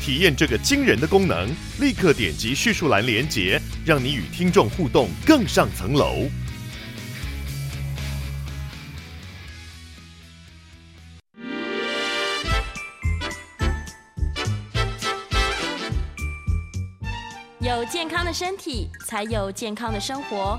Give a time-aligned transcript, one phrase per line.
[0.00, 1.48] 体验这个惊人的功能，
[1.80, 6.28] 立刻点击叙述栏连接，让你与听众互动更上层楼。
[17.60, 20.58] 有健康的身体，才有健康的生活。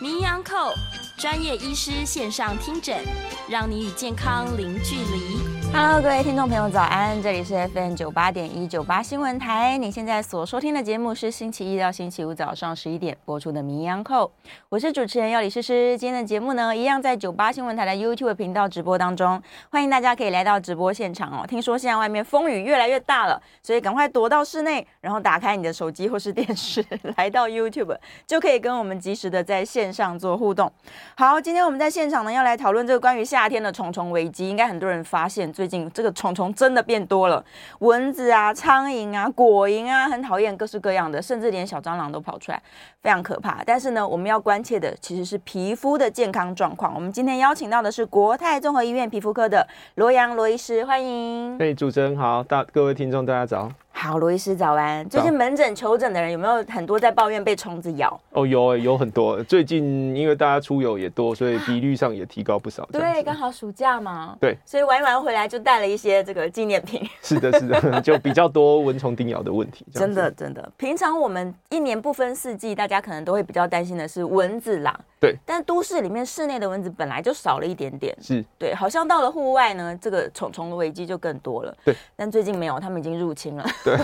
[0.00, 0.74] 名医安扣
[1.16, 3.02] 专业医师线上听诊，
[3.48, 5.51] 让你与健康零距离。
[5.74, 7.20] Hello，各位听众朋友，早安！
[7.22, 9.78] 这里是 FM 九八点一九八新闻台。
[9.78, 14.26] 你现在所收听的节目是星期一到星期五早上十一点播出的《名医央叩》，
[14.68, 15.96] 我是主持人药李诗诗。
[15.96, 21.46] 今天的节目呢，一样在九八新闻台的 YouTube 频道直播当中，欢迎大家可以来到直播现场哦。
[21.48, 26.84] 听说现在外面风雨越来越大了，所以赶快躲到室内，然后打开你的手机或是电视，
[27.16, 30.70] 来到 YouTube 就可以跟我们及时的在线上做互动。
[31.16, 35.50] 好，今天我们在现场呢，要来讨论这个关于夏天的重重危机，应该很多人发现。
[35.62, 37.44] 最近这个虫虫真的变多了，
[37.78, 42.60] 蚊子啊、苍蝇啊、果蝇啊，很讨厌，各式各样的，甚至连小蟑螂都跑出来，
[43.00, 43.62] 非常可怕。
[43.64, 46.92] 但是呢，我们要关切的其实是皮肤的健康状况。
[46.96, 51.56] 我们今天邀请到的是国泰综合医院皮肤科的罗阳罗医师，欢迎。
[51.60, 53.70] 嘿，主持人好，大各位听众大家早。
[53.92, 55.08] 好，罗医师早安。
[55.08, 58.20] 最近门诊求诊的人有没有很多在抱怨被虫子咬？
[58.30, 59.40] 哦，有诶，有很多。
[59.44, 62.84] 最近因为大家出游也多，所以比率上也提高不少。
[62.90, 64.36] 对，刚好暑假嘛。
[64.40, 64.56] 对。
[64.66, 67.00] 所以玩一玩回来就带了一些这个纪念品。
[67.22, 69.86] 是的，是的， 就比较多蚊虫叮咬的问题。
[69.92, 70.72] 真的，真的。
[70.76, 74.98] 平常我们一年不分四季，大家可能都会比较担心的是蚊子啦。
[75.20, 75.36] 对。
[75.46, 78.16] 但都市里面室内的蚊子本来就少了一点点。
[78.20, 78.44] 是。
[78.58, 81.72] 对，好像到了户外呢，这个虫虫的危机就更多了。
[81.84, 81.94] 对。
[82.16, 83.64] 但最近没有，他们已经入侵了。
[83.84, 83.96] 对。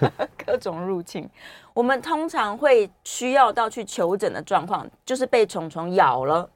[0.46, 1.28] 各种入侵，
[1.74, 6.48] 我们通常会需要到去求诊的状况，就是被虫虫咬了，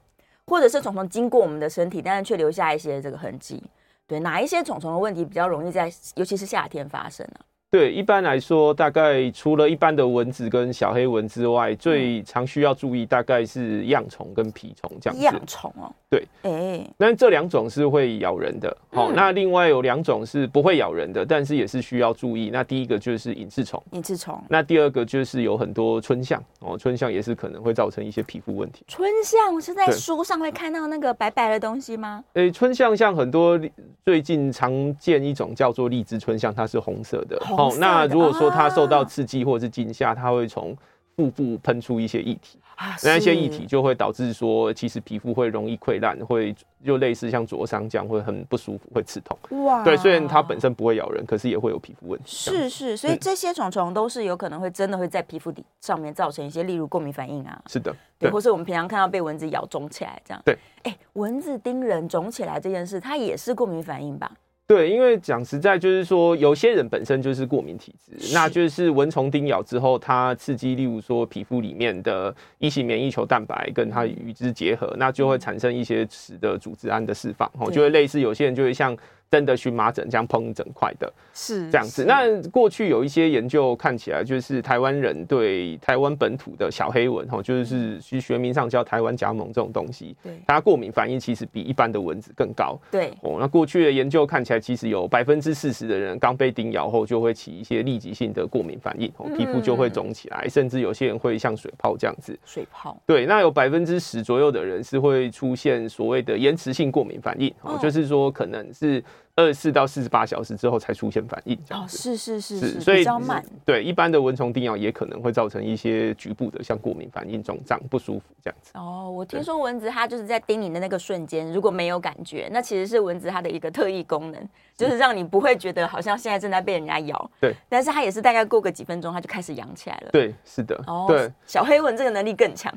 [0.47, 3.63] 或者是虫虫经过我们的身体，但是却留下一些这个痕迹。
[4.07, 7.45] 对，哪一些虫虫的问题比较容易在，尤其是夏天发生呢、啊？
[7.73, 15.25] 对，一般来说，大概除了一般的蚊子跟小黑蚊之外，最常需要注意大概是样虫跟蜱虫这样子。
[15.25, 18.77] 样虫哦，对，哎、欸，那这两种是会咬人的。
[18.91, 22.51] 好、嗯，那另外有两种是不会咬人的，但是也是需要注意。
[22.53, 24.39] 那第一个就是隐翅虫，隐翅虫。
[24.47, 28.85] 那第二个就是有很多春象哦，春象也是可能会造成一些皮肤问题。
[28.87, 32.23] 春象是在书上会看到那个白白的东西吗？
[32.33, 33.59] 哎、欸，春象像很多
[34.05, 37.41] 最近常见一种叫做荔枝春象，它是红色的。
[37.69, 40.75] 哦，那如果说它受到刺激或者是惊吓，它会从
[41.15, 42.57] 腹部喷出一些液体，
[43.03, 49.37] 那一些液体就会导致说，其实皮肤会容易溃烂，会就类似像灼伤这样，会很不舒服，会刺痛。
[49.63, 52.35] 哇，对，虽然它本身不会咬人，可是也会有皮肤问题。
[52.35, 57.61] 是是，所以这些虫虫都是有可能会真的会在皮肤底上面造成一些，例如过敏反应啊。
[57.67, 60.41] 是的，对，或是我们平常看到被蚊子咬肿起来这样。
[60.43, 64.31] 对，哎，蚊子叮人肿起来这件事，它也是过敏反应吧？
[64.73, 78.97] 对，因为讲实在，就是说有些人本身就是过敏体质，那就是蚊虫叮咬之后，它刺激，例如说皮肤里面的一型免疫球蛋白跟它与之结合，那就会产生一些使得组织胺的释放，哦，就会类似有些人就会像。
[79.33, 82.05] 真的荨麻疹这样膨一整块的，是这样子。
[82.05, 92.79] 那过去有一些研究看起来，就是台湾人对台湾本土的小黑蚊，哈，就是其实学名上叫台湾甲猛这种东西，对，它过敏反应其实比一般的蚊子更高。
[92.91, 102.37] 对，哦，那过去的研究看起来，其实有百分之四十的人刚被叮咬后就会起一些立即性的过敏反应，哦，皮肤就会肿起来，甚至有些人会像水泡这样子。
[102.45, 102.95] 水泡。
[103.07, 109.03] 对，那有百分之十左右的人是会出现所谓的延迟性过敏反应，哦，就是说可能是。
[109.35, 111.97] 二十四到四十八小时之后才出现反应，这样子。
[111.97, 113.43] 哦，是是是是，所以比较慢。
[113.65, 118.71] 对，一般的蚊虫叮咬也可能会造成一些局部的像过敏反应、肿胀不舒服这样子。
[118.75, 127.31] 哦，我听说蚊子它就是在叮你的那个瞬间，如果没有感觉，那其实是蚊子它的一个特异功能，就是让你不会觉得好像现在正在被人家咬。
[127.41, 127.55] 对。
[127.67, 130.09] 但是它也是大概过个几分钟，它就开始痒起来了。
[130.11, 130.79] 对，是的。
[130.85, 131.05] 哦。
[131.07, 131.31] 对。
[131.47, 132.71] 小黑蚊这个能力更强。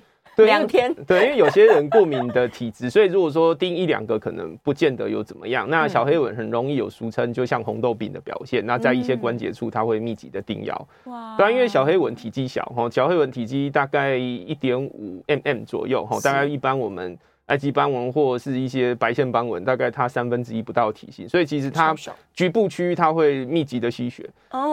[0.45, 5.69] 两天，对，因为有些人过敏的体质，所以如果说叮一两个，可能不见得有怎么样。
[5.71, 8.65] 那小黑蚊很容易有俗称，就像红豆病的表现。
[8.67, 10.89] 那在一些关节处，它会密集的叮咬。
[11.05, 11.37] 哇！
[11.39, 17.17] 当然，因为小黑蚊体积小，哈，小黑蚊体积大概一点五 mm 左右，哈，大概一般我们
[17.47, 21.95] 埃及斑纹或是一些白线斑纹，大概它三分之一不到的体型，所以其实它
[22.35, 24.29] 局部区域它会密集的吸血，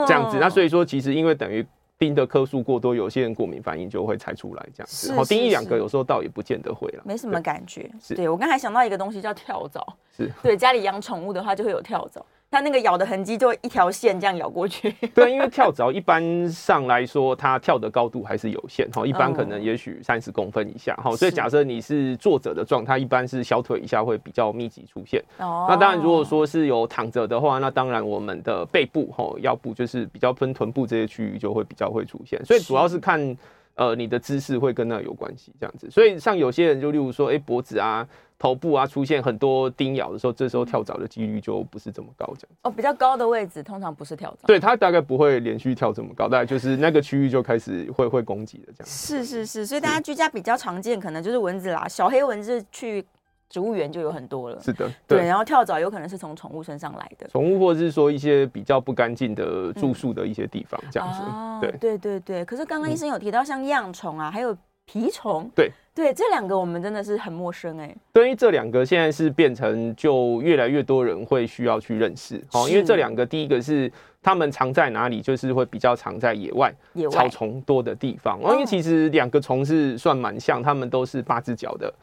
[0.08, 0.38] 这样子。
[0.42, 1.66] 那所以说，其实因为等于。
[2.04, 5.14] 叮的颗数过多，有些人过敏反应就会才出来这样子。
[5.26, 7.90] 叮一两个，有时候倒也不见得会了，没什么感觉。
[8.10, 9.82] 对，对我刚才想到一个东西叫跳蚤，
[10.18, 12.26] 是对家里养宠物的话就会有跳蚤。
[12.54, 14.92] 它那个咬的痕迹就一条线这样咬过去。
[15.16, 21.16] 对，因为跳蚤一般上来说，它跳的高度还是有限哈，一般可能也许三十公分以下哈。
[21.16, 25.20] 所以假设你是坐着的状态，一般是小腿以下会比较密集出现。
[25.40, 25.66] 哦。
[25.68, 32.40] 那当然，如果说是有躺着的话，那当然我们的背部哈、腰部就是比较分臀部这些区域就会比较会出现。
[32.46, 33.36] 所以主要是看
[33.74, 35.90] 呃你的姿势会跟那有关系这样子。
[35.90, 38.08] 所以像有些人就例如说，哎脖子啊。
[38.44, 42.58] 头部啊，出现很多叮咬的时候，这时候跳蚤的几率就不是这么高，这样。
[42.64, 44.46] 哦，比较高的位置通常不是跳蚤。
[44.46, 48.86] 对，它大概不会连续跳这么高，大概就是那个区域就开始会会攻击的这样。
[48.86, 53.06] 是是是，所以大家居家比较常见，可能就是蚊子啦，小黑蚊子去
[53.50, 54.60] 植物园就有很多了。
[54.60, 55.20] 是的，对。
[55.20, 61.22] 对，然后跳蚤有可能是从宠物身上来的，宠物或者是说一些比较不干净的住宿的一些地方这样子。
[61.26, 62.44] 嗯、对对对对。
[62.44, 64.54] 可是刚刚医生有提到像恙虫啊，还有
[64.94, 65.50] 蜱虫。
[65.56, 65.72] 对。
[65.96, 67.96] 对，这两个我们真的是很陌生哎。
[68.12, 78.54] 对于这两个现在是变成就越来越多人会需要去认识哦，因为这两个第一个是他们藏在哪里，就是会比较藏在野外、野外草丛多的地方哦。
[78.54, 81.94] 因为其实两个虫是算蛮像，他们都是八只脚的。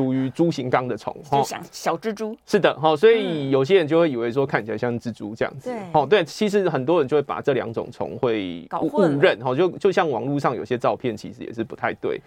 [0.00, 2.34] 属于蛛形纲的虫，就像小蜘蛛。
[2.46, 12.18] 是的，哈，所以有些人就会以为说看起来像蜘蛛这样子，哦，对，其实很多人就会把这两种虫会误认，哈，就就像网络上有些照片其实也是不太对，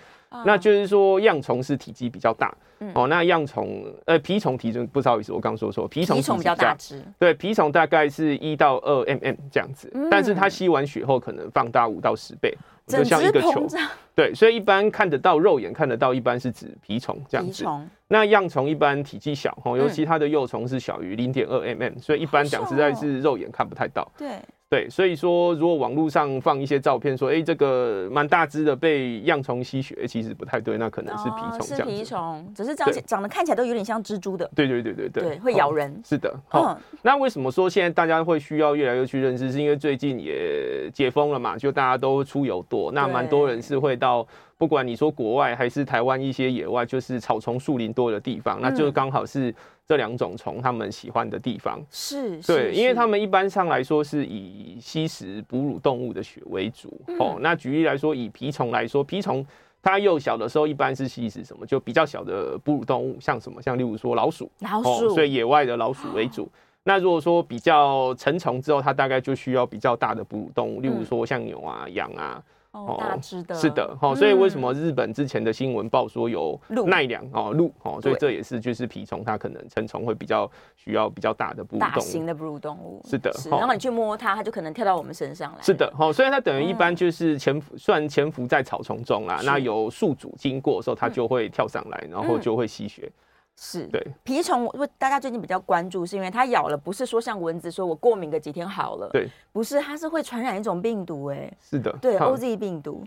[0.45, 2.53] 那就是说恙虫是体积比较大，
[2.93, 12.55] 哦，那恙虫，呃，蜱虫体重不好意思，我刚说错，蜱虫体比较大只，对，蜱虫大概是一到二 mm 这样子，但是它吸完血后可能放大五到十倍。
[12.85, 13.67] 就像一个球，
[14.15, 17.65] 对，所以一般看得到，肉眼看得到，一般是指蜱虫这样子。
[18.07, 24.11] 那恙虫一般体积小，尤其它的幼虫是小于零点二 mm，所以一般讲实在是肉眼看不太到。
[24.17, 24.39] 对。
[24.73, 31.95] 对，所以说，如果网络上放一些照片，说，哎，这个蛮大只的，被恙虫吸血，其实不太对，那可能是蜱虫这样子。
[31.95, 34.49] 是蜱虫，只是长长得看起来都有点像蜘蛛的。
[34.55, 35.23] 对对对对对。
[35.23, 36.01] 对，会咬人。
[36.03, 36.33] 是的。
[36.47, 39.51] 好，那为什么说现在大家会需要越来越去认识？
[39.51, 44.27] 是因为最近也解封了嘛，就大家都出游多，那蛮多人是会到。
[44.57, 49.53] 不管你说国外还是台湾一些野外，就是草丛树林多的地方，那就刚好是
[49.85, 51.81] 这两种虫它们喜欢的地方。
[51.89, 56.89] 是，对，因为它们一般上来说是以吸食哺乳动物的血为主。
[57.19, 59.45] 哦，那举例来说，以蜱虫来说，蜱虫
[59.81, 61.65] 它幼小的时候一般是吸食什么？
[61.65, 63.61] 就比较小的哺乳动物，像什么？
[63.61, 64.49] 像例如说老鼠。
[64.59, 65.09] 老鼠。
[65.09, 66.47] 所以野外的老鼠为主。
[66.85, 72.41] 那如果说比较成虫之后，它大概就需要比较大的哺乳动物，例如说像牛啊、羊啊。
[72.73, 93.11] 哦，大只的，是的，哦，所以为什么日本之前的新闻报说有奈良哦鹿哦，所以这也是就是蜱虫它可能成虫会比较需要比较大的哺乳动物，大型的哺乳动物，是的，然后你去摸它，它就可能跳到我们身上来，是的，哦，所以它等于一般就是潜伏，算潜伏在草丛中啦，那有宿主经过的时候，它就会跳上来，然后就会吸血。
[93.55, 103.03] 是对蜱虫，为大家最近比较关注，是因为它咬了，不是说像蚊子说我过敏个几天好了，对，不是，它是会传染一种病毒，哎，是的，对，OZ 病毒。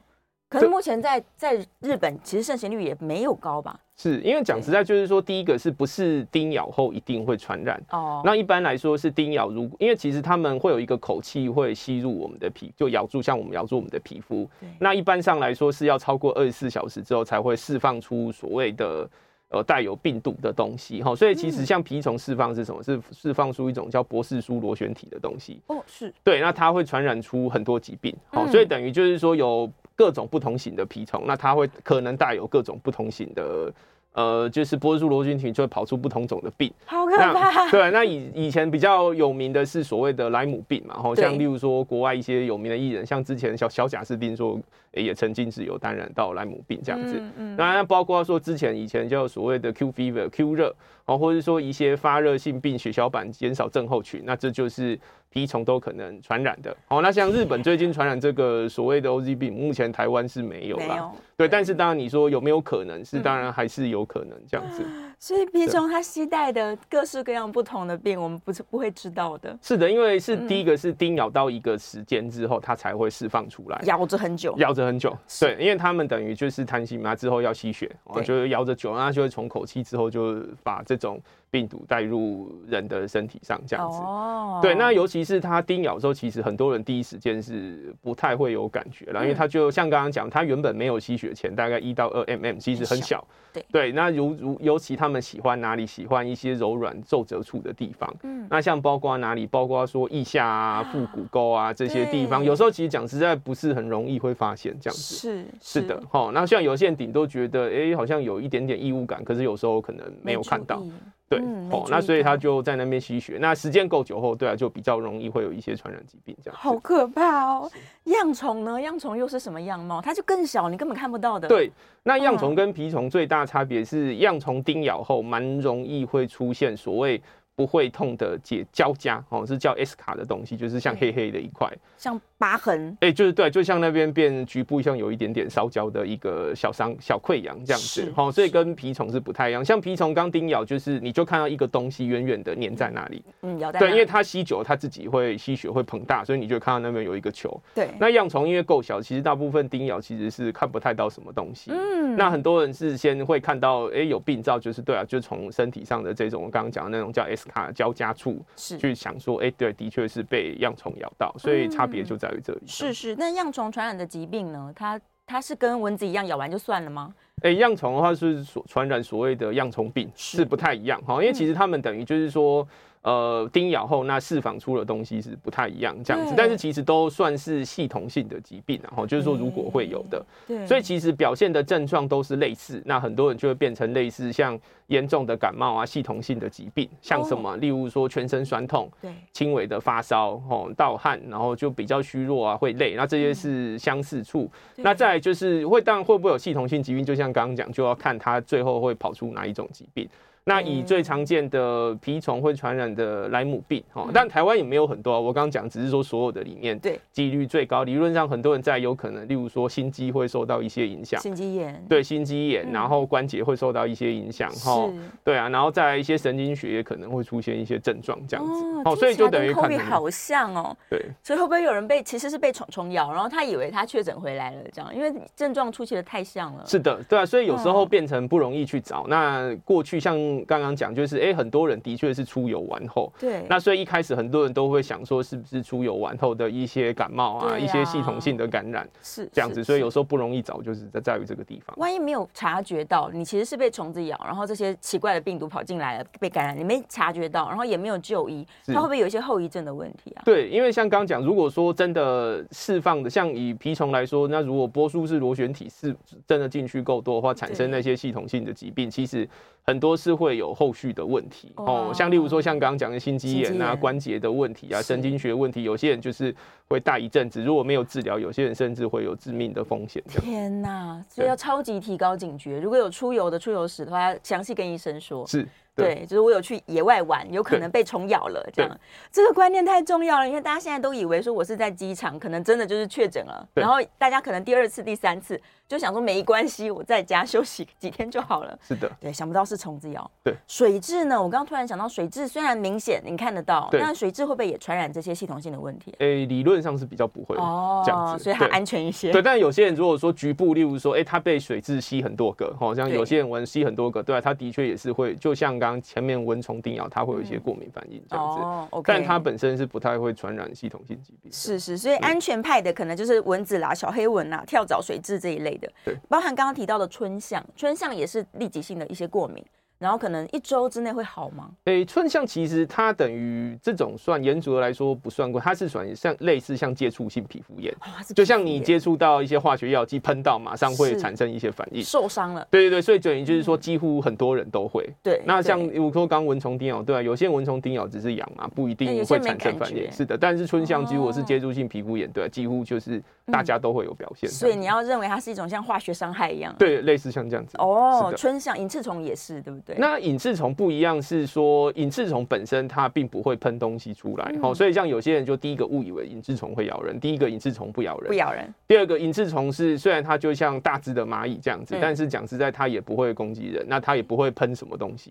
[0.48, 3.78] 可是目前在在日本，其实盛行率也没有高吧？
[3.96, 7.82] 是因为讲实在，就是说，第一个是不是叮咬后一定会传染？
[7.90, 14.48] 哦，那一般来说是叮咬，如果因为其实他们会有一个口气会吸入我们的皮，就咬住像我们咬住我们的皮肤，
[14.78, 19.10] 那一般上来说是要超过二十四小时之后才会释放出所谓的。
[19.48, 22.82] 呃，带有病毒的东西哈，所以其实像蜱虫释放是什么？
[22.82, 25.60] 是释放出一种叫博士苏螺旋体的东西。
[25.68, 28.14] 哦，是对，那它会传染出很多疾病。
[28.30, 33.72] 好，所以等于就是说有各种不同型的蜱虫，那它会可能带有各种不同型的。
[34.12, 37.70] 呃，就是博氏苏螺旋体就会跑出不同种的病，好可怕。
[37.70, 44.58] 对，那以以前比较有名的是所谓的莱姆病嘛，好像例如说国外一些有名的艺人，像之前小小贾斯汀说，
[45.02, 47.20] 也曾经是有感染到莱姆病这样子。
[47.36, 50.74] 嗯，那包括说之前以前叫所谓的 Q fever Q 热，
[51.04, 54.98] 哦，或者说一些发热性病、血小板减少症候群，那这就是。
[55.32, 64.82] 蜱虫都可能传染的，哦，那像日本最近传染这个所谓的 OZ 病，目前台湾是没有啦，对，但是当然你说有没有可能是，当然还是有可能这样子。
[65.18, 69.58] 所以蜱虫它携带的各式各样不同的病，我们不是不会知道的。
[69.60, 77.90] 是的，因为是第一个是叮咬到一个时间之后，它才会释放出来，咬着很久，咬着很久，对，因为他们等于就是贪心嘛，之后要吸血，
[78.24, 81.20] 就是摇着酒，那就会从口气之后就把这种。
[81.56, 83.96] 病毒带入人的身体上，这样子。
[84.00, 84.58] 哦。
[84.60, 93.26] 对，那尤其是它叮咬的时候，其实很多人第一时间是不太会有感觉了，因为它就像刚刚讲，它原本没有吸血前，大概一到二 mm，其实很小。
[93.54, 93.64] 对。
[93.72, 95.86] 对，那如如尤其他们喜欢哪里？
[95.86, 98.14] 喜欢一些柔软皱褶处的地方。
[98.22, 98.46] 嗯。
[98.50, 99.46] 那像包括哪里？
[99.46, 105.14] 包括说腋下啊、腹股沟啊这些地方，有时候其实讲实在不是很容易会发现这样子。
[105.16, 105.44] 是。
[105.62, 106.30] 是的，哈。
[106.34, 110.82] 那像有些人顶多觉得，哎，好像有一点点异物感，可是有时候可能没有看到。
[111.28, 116.56] 对，嗯、哦，那所以他就在那边吸血，那时间够久后，对啊，就比较容易会有一些传染疾病这样。
[116.56, 117.70] 好可怕哦！
[118.04, 118.80] 恙虫呢？
[118.80, 120.00] 恙虫又是什么样貌？
[120.00, 121.48] 它就更小，你根本看不到的。
[121.48, 121.70] 对，
[122.04, 127.20] 那恙虫跟蜱虫最大差别是，恙虫叮咬后蛮容易会出现所谓。
[127.56, 132.90] 不会痛的结焦痂哦，是叫 S 卡的东西，就是像黑黑的一块，像疤痕。
[133.00, 138.12] 哎、欸，就是对，就像那边变局部像有一点点烧焦的一个小伤、小溃疡这样子。
[138.14, 139.64] 好，所以跟蜱虫是不太一样。
[139.64, 143.24] 像蜱虫刚叮咬，就是你就看到一个东西远远的粘在那里。
[143.40, 143.78] 嗯，咬在。
[143.78, 147.58] 对，因为它吸久，它自己会吸血会膨大，所以你就看到那边有一个球。
[147.74, 147.88] 对。
[147.98, 151.70] 那恙虫因为够小，其实大部分叮咬其实是看不太到什么东西。
[151.70, 152.16] 嗯。
[152.16, 158.44] 那很多人是先会看到，哎、欸，有病灶，就是对啊，就从身体上的这种我刚刚讲的那种叫 S 卡交加处。
[158.56, 162.60] 是去想说，哎、欸，对，的确是被恙虫咬到，所以差别就在于这里。
[162.62, 164.72] 嗯、是是，那恙虫传染的疾病呢？
[164.74, 167.14] 它它是跟蚊子一样咬完就算了吗？
[167.42, 172.66] 哎、欸，恙虫的话是所传染所谓的恙虫病，是不太一样哈，因为其实他们等于就是说。
[173.06, 184.58] 呃，叮咬后那释放出的东西是不太一样这样子，但是其实都算是系统性的疾病，然后就是说如果会有的，对，所以其实表现的症状都是类似，那很多人就会变成类似像
[184.88, 200.08] 严重的感冒啊，系统性的疾病，像什么，例如说全身酸痛，对，轻微的发烧，哦，盗汗，然后就比较虚弱啊，会累，那这些是相似处，那再来就是会，当然会不会有系统性疾病，就像刚刚讲，就要看他最后会跑出哪一种疾病。
[200.48, 205.18] 那以最常见的蜱虫会传染的莱姆病，哈，但台湾也没有很多啊。
[205.18, 207.82] 我刚刚讲只是说所有的里面，对，几率最高。
[207.82, 214.88] 理论上很多人在有可能，例如说心肌会受到一些影响，心肌炎，对，心肌炎，然后关节会受到一些影响，哈，
[215.24, 226.64] 对啊，然后再来一些神经学也可能会出现一些症状，这样子，哦，所以就等于看好像哦，对，所以会不会有人被其实是被虫虫咬，然后他以为他确诊回来了，这样，因为症状出现的太像了。
[226.64, 229.08] 是的，对啊，所以有时候变成不容易去找。
[229.08, 231.16] 那过去像刚刚讲就是。
[231.16, 241.74] 哎、欸，很多人的确是出游完后，对，那所以一开始很多人都会想说，是不是出游完后的一些感冒啊，啊一些系统性的感染是这样子，所以有时候不容易找，就是在在于这个地方。
[241.78, 250.22] 万一没有察觉到，你其实是被虫子咬，然后这些奇怪的病毒跑进来了，被感染，你没察觉到，然后也没有就医，它会不会有一些后遗症的问题啊？
[250.24, 259.28] 对，因为像刚讲，如果说真的释放的，像以蜱虫来说，那如果波叔是螺旋体是真的进去够多的话，产生那些系统性的疾病，其实。
[259.68, 266.32] 很多是会有后续的问题哦，像例如说像刚刚讲的心肌炎啊、关节的问题啊、神经学问题，有些人就是
[266.68, 270.00] 会带一阵子，如果没有治疗，有些人甚至会有致命的风险。
[270.06, 272.60] 天哪，所以要超级提高警觉。
[272.60, 275.26] 如果有出游的出游史的话，详细跟医生说。
[275.26, 275.44] 是。
[275.76, 278.80] 对，就是我有去野外玩，有可能被虫咬了，这样
[279.12, 288.58] 这个观念太重要了，因为大家现在都以为说我是在机场，可能真的就是确诊了，然后大家可能第二次、第三次就想说没关系，我在家休息几天就好了。
[288.62, 290.10] 是的，对，想不到是虫子咬。
[290.24, 291.22] 对，水蛭呢？
[291.22, 295.92] 我刚刚突然想到，水蛭虽然明显你看得到，但水蛭会不会也传染这些系统性的问题？
[295.98, 299.10] 诶，理论上是比较不会哦，这样子，所以它安全一些。
[299.10, 306.36] 对，但有些人如果说局部，例如说，哎，他被水蛭吸很多个，好像有些人玩吸很多个，对啊，他的确也是会，就像刚刚前面蚊。
[306.46, 311.32] 虫叮咬，它会有一些过敏反应，这样子，嗯 oh, 但它本身是不太会传染系统性疾病。
[311.32, 315.68] 是是，所以安全派的可能就是蚊子啦、小黑蚊啦、跳蚤、水蛭这一类的。
[315.84, 319.44] 对，包含刚刚提到的春象，春象也是立即性的一些过敏。
[319.78, 321.50] 然后可能一周之内会好吗？
[321.64, 332.46] 诶、欸，春象其实它等于这种算严格来说不算过，它是算像类似像接触性皮肤炎，哦、就像你接触到一些化学药剂喷到，马上会产生一些反应，受伤了。
[332.50, 334.88] 对对对，所以等于就是说几乎很多人都会。
[335.02, 339.90] 对、嗯，那像我说刚蚊虫叮咬，对啊，有些蚊虫叮咬只是痒嘛，不一定会产生反应。
[339.92, 344.32] 是的，但是春象如果是接触性皮肤炎，对、啊，几乎就是大家都会有表现、嗯。
[344.32, 347.56] 所以你要认为它是一种像化学伤害一样，对，类似像这样子。
[347.58, 349.65] 哦，春象隐翅虫也是，对不对？
[349.78, 350.46] 那隐翅虫。
[350.56, 358.52] 不一样是说，隐翅虫本身它并不会喷东西出来，好，所以像有些人就第一个误以为隐翅虫会咬人，第一个隐翅虫不咬人，不咬人。
[358.66, 365.10] 第二个隐翅虫是虽然它就像大只的蚂蚁这样子，但是讲实在它也不会攻击人，那它也不会喷什么东西。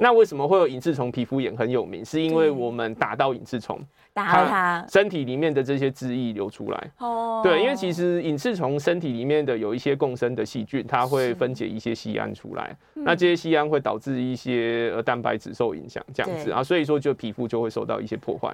[0.00, 2.04] 那为什么会有隐翅虫皮肤炎很有名？
[2.04, 3.80] 是因为我们打到隐翅虫。
[4.12, 6.90] 打到它，身体里面的这些汁液流出来。
[6.98, 12.76] 哦，对，因为其实隐翅虫身体里面的有一些共生的细菌，它会分解一些酰胺出来。
[12.92, 18.52] 那这些酰胺会导导致一些呃蛋白质受影响这样子啊，所以说就皮肤就会受到一些破坏。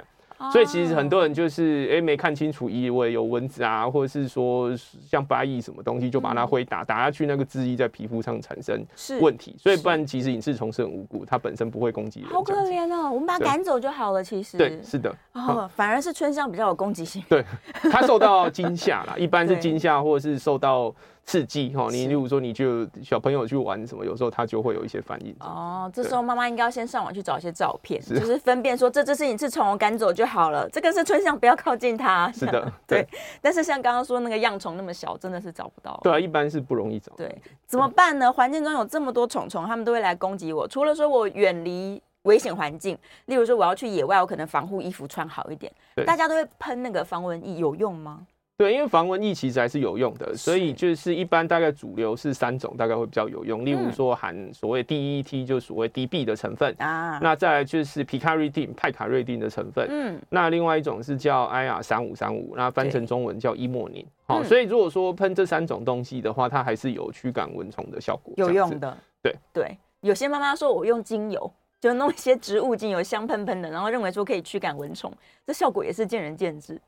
[0.52, 8.82] 所以其实很多人就是哎、欸、没看清楚，以为有蚊子啊，或者是说像白蚁什么东西，就把它挥打打下去，那个汁液在皮肤上产生
[9.20, 9.54] 问题。
[9.58, 12.30] 所以不然，其实隐翅虫是很无辜，它本身不会攻击人。
[12.30, 14.24] 好可怜哦，我们把它赶走就好了。
[14.24, 15.14] 其实对，是的。
[15.32, 17.22] 哦，反而是春香比较有攻击性。
[17.28, 17.44] 对，
[17.90, 20.94] 它受到惊吓啦，一般是惊吓或者是受到。
[21.30, 25.32] 刺激哈，你例如说，你就小朋友去玩什么，有时候他就会有一些反应。
[25.38, 30.68] 哦，这时候妈妈应该要先上网去找一些照片，就是分辨说，这只是隐翅虫，赶走就好了。
[30.70, 32.28] 这个是春象，不要靠近它。
[32.34, 33.06] 是的，对。
[33.40, 36.00] 但是像刚刚说那个样虫那么小，真的是找不到。
[36.02, 37.12] 对啊，一般是不容易找。
[37.16, 37.32] 对，
[37.64, 38.32] 怎么办呢？
[38.32, 40.66] 环境中有这么多虫虫，他们都会来攻击我。
[40.66, 45.72] 除了说我远离危险环境，例如说我要去野外，我可能防护衣服穿好一点。
[46.04, 48.26] 大家都会喷那个防蚊液，有用吗？
[48.60, 53.64] 对，因为防蚊液其实还是有用的，所以就是一般大概主流是三种，大概会比较有用。
[53.64, 64.04] 例如说含所谓 DEET，就所谓 DB 的成分啊，那再来就是皮卡瑞定派卡瑞定的成分，嗯，那另外一种是叫 IR 三五三五，那翻成中文叫伊莫宁。
[64.26, 68.94] 好，所以如果说喷这三种东西的话，它还是有驱赶蚊虫的效果，有用的。
[69.22, 71.50] 对对，有些妈妈说我用精油，
[71.80, 75.10] 就弄一些植物精油，香喷喷的，然后认为说可以驱赶蚊虫，
[75.46, 76.78] 这效果也是见仁见智。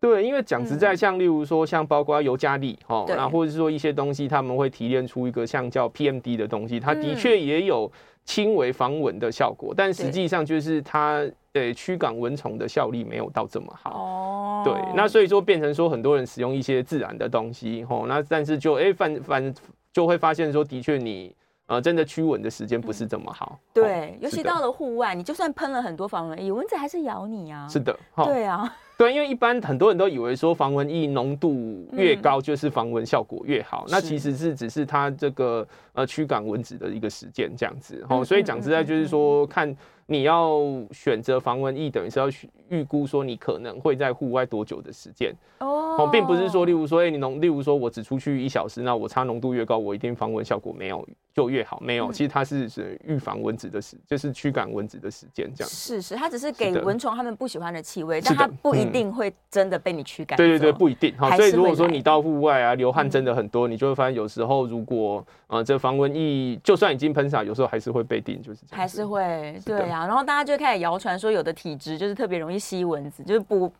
[0.00, 7.90] 对，因为讲实在，像例如说，像包括尤加利哈，那或者是说一些东西，他们会提炼出一个像叫 PMD 的东西，它的确也有
[8.24, 13.90] 轻微防蚊的效果，但实际上就是它呃驱赶蚊虫的效力没有到这么好。
[13.90, 19.54] 哦，对，那所以说变成说很多人使用一些自然的东西，吼，那但是就哎反反
[19.92, 23.58] 就会发现说，的确你呃真的驱蚊的时间不是这么好。
[23.74, 27.68] 对，尤其到了户外，你就算喷了很多防蚊液，蚊子还是咬你啊。
[27.68, 28.74] 是的，对啊。
[29.00, 38.04] 对，因为一般很多人都以为说防蚊液浓度越高就是防蚊效果越好，嗯、那其实是只是它这个呃驱赶蚊子的一个时间这样子。
[38.10, 39.74] 哦，所以讲实在就是说看。
[40.10, 40.58] 你要
[40.90, 42.28] 选择防蚊液，等于是要
[42.68, 55.70] 预估说你可能会在户外多久的时间哦，并不是说，例如说，哎、欸，你浓，例如说我只出去一小时，那我擦浓度越高，我一定防蚊效果没有就越好，没有，其实它是是预防蚊子的时，就是驱赶蚊子的时间这样。
[55.70, 60.36] 是是，它只是给蚊虫他们不喜欢的气味，但它不一定会真的被你驱赶。
[60.36, 61.14] 对对对，不一定。
[61.16, 68.80] 好，所以如果说你到户外啊，流汗真的很多，你就会发现有时候如果呃这防蚊液就算已经喷洒，有时候还是会被叮，就是这样。
[68.80, 69.99] 还是会，对啊。
[70.06, 73.72] 然后大家就开始谣传说，有的体质就是特别容易吸蚊子，就是捕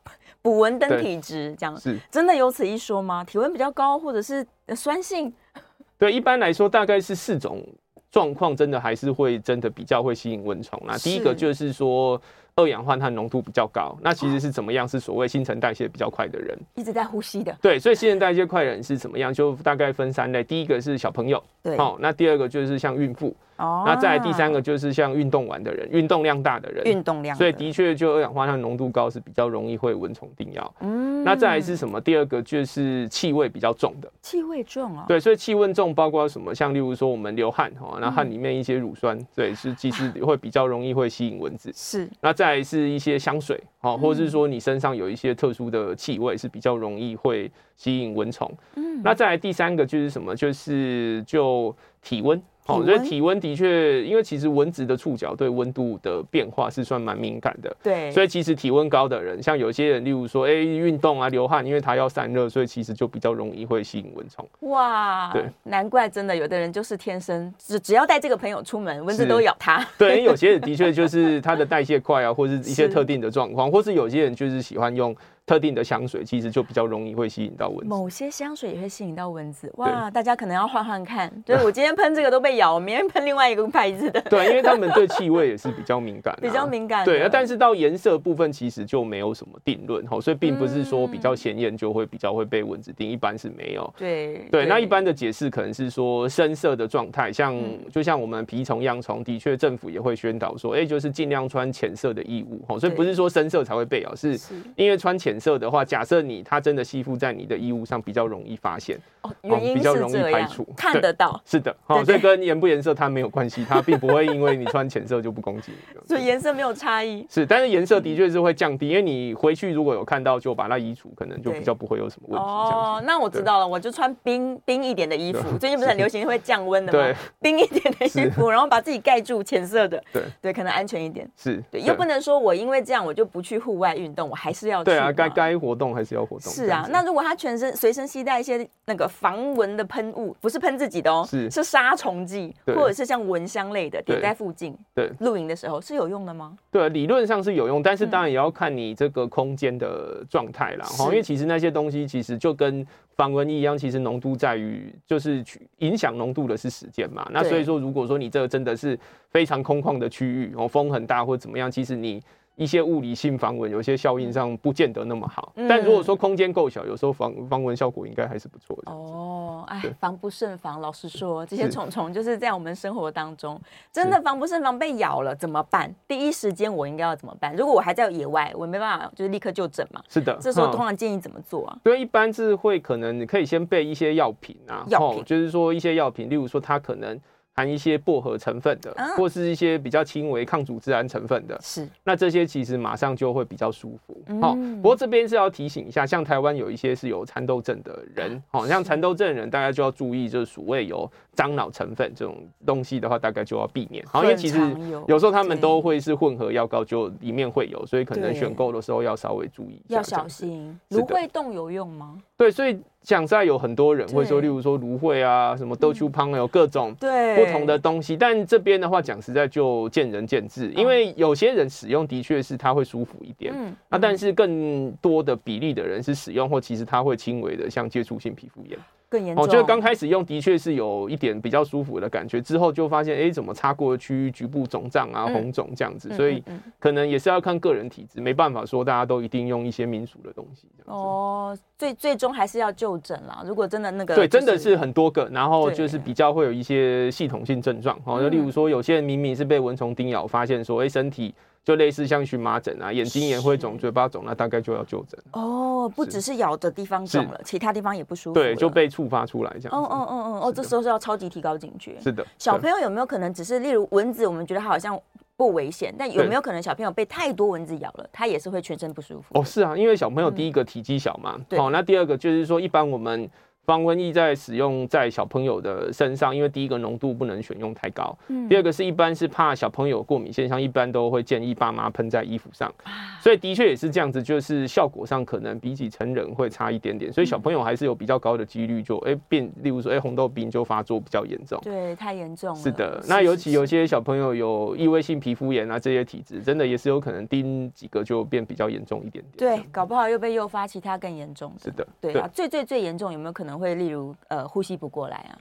[0.42, 1.78] 捕蚊灯体质这样。
[1.78, 3.22] 是真的有此一说吗？
[3.24, 5.32] 体温比较高，或者是酸性？
[5.98, 7.62] 对，一般来说大概是四种
[8.10, 10.80] 状况，真的还是会真的比较会吸引蚊虫。
[10.86, 12.20] 那第一个就是说。
[12.56, 14.86] 二氧化碳浓度比较高，那其实是怎么样？
[14.86, 17.56] 是所谓新陈代谢比较快的人，一直在呼吸的。
[17.62, 19.32] 对，所以新陈代谢快的人是怎么样？
[19.32, 23.34] 就大概分三类，第一个是小朋友，对，好，那第二个就是像孕妇。
[23.60, 30.74] 哦，那再来第三个就是像运动完的人，运动量大的人，运动量，所以的确就二氧化碳浓度高是比较容易会蚊虫叮咬。
[30.80, 32.00] 嗯，那再来是什么？
[32.00, 35.04] 第二个就是气味比较重的，气味重啊。
[35.06, 36.54] 对，所以气味重包括什么？
[36.54, 41.70] 像例如说我们流汗哈，那汗里面一些乳酸，对，是其实会比较容易会吸引蚊子。
[41.76, 48.50] 是，那再来是一些香水，好，或者是说你身上有一些特殊的气味是比较容易会吸引蚊虫。
[48.76, 50.34] 嗯，那再来第三个就是什么？
[50.34, 52.40] 就是就体温。
[52.66, 57.76] 哦，所以体温的确，因为其实蚊子的触角对温度的变化是算蛮敏感的。
[57.82, 64.46] 对，所以其实体温高的人，像有些人，例如说，哎，运动啊，流汗，因为他要散热，所以其实就比较容易会吸引蚊虫。
[64.70, 69.84] 哇，对，难怪真的有的人就是天生只只要带这个朋友出门，蚊子都咬他。
[69.98, 75.16] 对，因为有些人的确就是他的代谢快啊，或是一些 特定的状况，或是有些人就是喜欢用。
[75.50, 79.68] 特定的香水其实就比较容易会吸引到蚊子，某些香水也会吸引到蚊子。
[79.78, 84.20] 哇，大家可能要换换看，就是我今天喷这个都被咬，明天喷另外一个牌子的。
[84.30, 87.04] 对，因为他们对气味也是比较敏感， 比较敏感。
[87.04, 93.92] 对，但是到颜色部分其实就没有什么定论哈，所以并不是说比较显眼就会比较会被蚊子叮，一般是没有。
[93.98, 97.60] 对对，那一般的解释可能是说深色的状态，像
[97.90, 104.38] 就像我们蜱虫、恙虫，的确政府也会宣导说，哎，就是尽量穿浅色的衣物哈，所以不是说深色才会被咬，是
[104.76, 108.98] 因为穿浅色的话，假设你它真的吸附在你的衣物上，比较容易发现。
[109.22, 122.46] 哦，原因是这样，看得到，是的，好，所以跟颜不颜色它没有关系，它并不会因为你穿浅色就不攻击你， 所以颜色没有差异，是，但是颜色的确是会降低，因为你回去如果有看到，就把它移除，可能就比较不会有什么问题。
[122.46, 127.18] 哦，那我知道了，我就穿冰冰一点的衣服，最近不是很流行会降温的吗？
[127.40, 130.22] 冰一点的衣服，然后把自己盖住，浅色的，对。
[130.40, 131.30] 对，可能安全一点。
[131.36, 134.86] 是，对，又不能说我因为这样我就不去户外运动，我还是要去。
[134.86, 136.52] 对啊，该该活动还是要活动。
[136.52, 144.76] 是啊，那如果他全身随身携带一些那个防蚊的喷雾，不是喷自己的哦，是是杀虫剂，或者是像蚊香类的，点在附近。
[144.94, 146.56] 对，露营的时候是有用的吗？
[146.70, 150.84] 对，理论上是有用，但是当然也要看你这个空间的状态啦。
[150.84, 155.44] 哈，因为其实那些东西其实就跟防蚊液一样，其实浓度在于就是
[155.78, 157.28] 影响浓度的是时间嘛。
[157.32, 158.98] 那所以说，如果说你这个真的是
[159.30, 162.22] 非常空旷的区域，哦，风很大或者怎么样，其实你。
[162.60, 165.50] 一些物理性防蚊，有些效应上不见得那么好。
[165.56, 168.92] 嗯、但如果说空间够小，有时候防防蚊效果应该还是不错的。
[168.92, 170.78] 哦，哎，防不胜防。
[170.78, 173.58] 老实说，这些虫虫就是在我们生活当中，
[173.90, 174.78] 真的防不胜防。
[174.78, 175.90] 被咬了怎么办？
[176.06, 177.56] 第一时间我应该要怎么办？
[177.56, 180.02] 如果我还在野外，我没办法，就是立刻就诊嘛。
[180.06, 181.78] 是的，这时候通常建议怎么做啊？
[181.82, 187.18] 对，一般是会可能你可以先备一些药品啊，药品就是说一些药品，例如说它可能。
[187.60, 191.86] 含一些薄荷成分的，或是一些比较轻微抗组织胺成分的，是。
[192.02, 194.16] 那这些其实马上就会比较舒服。
[194.40, 204.04] 好，不过这边是要提醒一下，像台湾有一些是有蚕豆症的人，好像蚕豆症的人，大家就要注意，就是所谓有樟脑成分这种东西的话，大概就要避免。
[204.06, 204.58] 好，因为其实
[205.06, 210.78] 有时候他们都会是混合药膏，就里面会有，所以可能选购的时候要稍微注意，要小心。
[210.90, 212.18] 芦荟冻有用吗？
[212.36, 212.78] 对，所以。
[213.02, 218.14] 讲在有很多人会说，例如说芦荟啊，什么豆秋芳有各种不同的东西。
[218.14, 228.78] 但这边的话讲实在就见仁见智，因为有些人使用的确是它会舒服一点，嗯那但是更多的比例的人是使用或其实它会轻微的像接触性皮肤炎。
[229.10, 236.42] 更严重，哦，就是刚开始用的确是有一点比较舒服的感觉，之后就发现，哎，怎么擦过的区域局部肿胀啊、红肿这样子，所以
[236.78, 240.68] 可能也是要看个人体质，没办法说大家都一定用一些民俗的东西。
[240.84, 243.42] 哦，最最终还是要就诊啦。
[243.44, 251.34] 如果真的那个，对，真的是很多个，然后就是比较会有一些系统性症状，哦，就例如说有些人明明是被蚊虫叮咬，发现说，哎，身体。
[251.64, 255.90] 就类似像荨麻疹啊，眼睛也会肿，嘴巴肿，那大概就要就诊哦。
[255.94, 258.34] 不只是咬的地方肿了，其他地方也不舒服。
[258.34, 259.78] 对，就被触发出来这样。
[259.78, 261.98] 哦哦哦哦哦，这时候是要超级提高警觉。
[262.00, 264.98] 是的，小朋友有没有可能只是例如蚊子，我们觉得它好像
[265.36, 269.38] 不危险，但有没有可能小朋友被太多蚊子咬了，他也是会全身不舒服？
[269.38, 273.28] 哦，是啊，因为小朋友第一个体积小嘛，好，那第二个就是说，一般我们。
[273.64, 282.72] 防蚊液在使用在小朋友的身上，因为第一个浓度不能选用太高，嗯，第二个是一般是怕小朋友过敏现象，一般都会建议爸妈喷在衣服上，
[283.20, 304.38] 所以的确也是这样子，就是效果上可能比起成人会差一点点，所以小朋友还是有比较高的几率就哎、欸、变，例如说哎、欸、红豆病就发作比较严重，对，太严重了，是的，那尤其有些小朋友有异位性皮肤炎啊这些体质，真的也是有可能叮几个就变比较严重一点点，对，搞不好又被诱发其他更严重的，是的，对啊，最最最严重有没有可能能会例如呃？
[304.38, 305.38] 呃，呼吸不过来啊。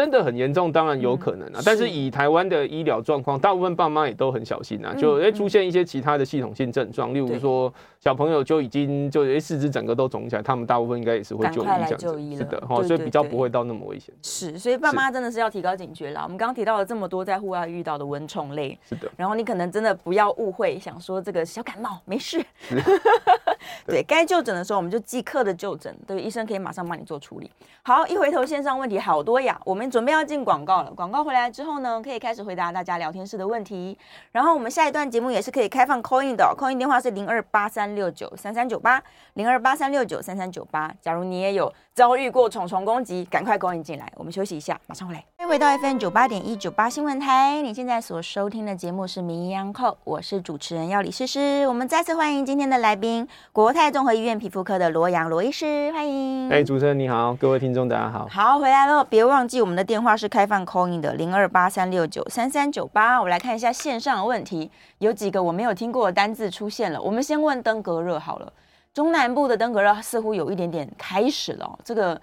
[0.00, 1.56] 真的很严重，当然有可能啊。
[1.56, 4.94] 嗯、但是以台湾的医疗状况，大部分爸妈也都很小心啊。
[4.94, 12.36] 就哎出现一些其他的系统性症状，嗯、例如说小朋友就已经就哎四肢整个都肿起来，他们大部分应该也是会就医这样子。
[12.38, 14.14] 是的，哈，所以比较不会到那么危险。
[14.22, 16.22] 是，所以爸妈真的是要提高警觉啦。
[16.22, 19.06] 我们刚刚提到了这么多在户外遇到的蚊虫类，是的。
[19.18, 22.42] 然后你可能真的不要误会，想说这个小感冒没事。
[23.86, 27.50] 对，该就诊的时候我们就即刻的就诊，对，医生可以马上帮你做处理。
[27.82, 29.89] 好，一回头线上问题好多呀，我们。
[29.90, 33.98] 准备要进广告了，广告回来之后呢，可以开始回答大家聊天室的问题。
[34.30, 39.02] 然后我们下一段节目也是可以开放 call in 的，call in 电话是零二八三六九三三九八
[39.34, 40.94] 零二八三六九三三九八。
[41.00, 44.10] 假如你也有遭遇过虫虫攻击，赶快 call in 进来。
[44.14, 45.24] 我们休息一下，马上回来。
[45.50, 51.66] 回到 FM 九八点一九八新闻台，你现在所收听的节目是《名医央叩》，我是主持人要李诗诗。
[51.66, 56.48] 我们再次欢迎今天的来宾，国泰综合医院皮肤科的罗阳罗医师，欢迎。
[56.52, 58.28] 哎，主持人你好，各位听众大家好。
[58.30, 63.20] 好，回来了，别忘记我们的电话是开放 call in 的零二八三六九三三九八。
[63.20, 67.02] 我来看一下线上的问题，有几个我没有听过的单字出现了。
[67.02, 68.52] 我们先问登革热好了，
[68.94, 71.76] 中南部的登革热似乎有一点点开始了。
[71.84, 72.20] 这个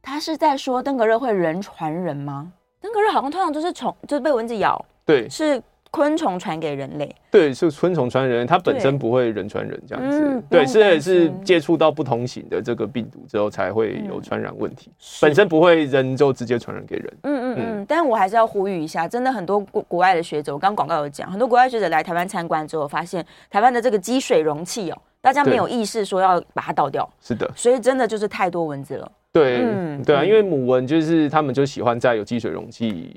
[0.00, 2.50] 他是在说登革热会人传人吗？
[2.82, 5.62] 登革热好像通常都是虫，就是被蚊子咬，对，是。
[5.94, 17.18] 昆虫传给人类，对，是昆虫传人，它本身不会人传人这样子，嗯、对，是是接触到不同型的这个病毒之后才会有传染问题，嗯、本身不会人就直接传染给人。
[17.24, 29.12] 嗯嗯嗯，嗯，但我还是要呼吁一下，真的很多国国外的学者，我刚刚广告有讲，很多国外学者来台湾参观之后，发现台湾的这个积水容器哦，大家没有意识说要把它倒掉，是的，所以真的就是太多蚊子了。
[29.32, 33.10] 对，嗯、对啊，因为母蚊就是他们就喜欢在有积水容器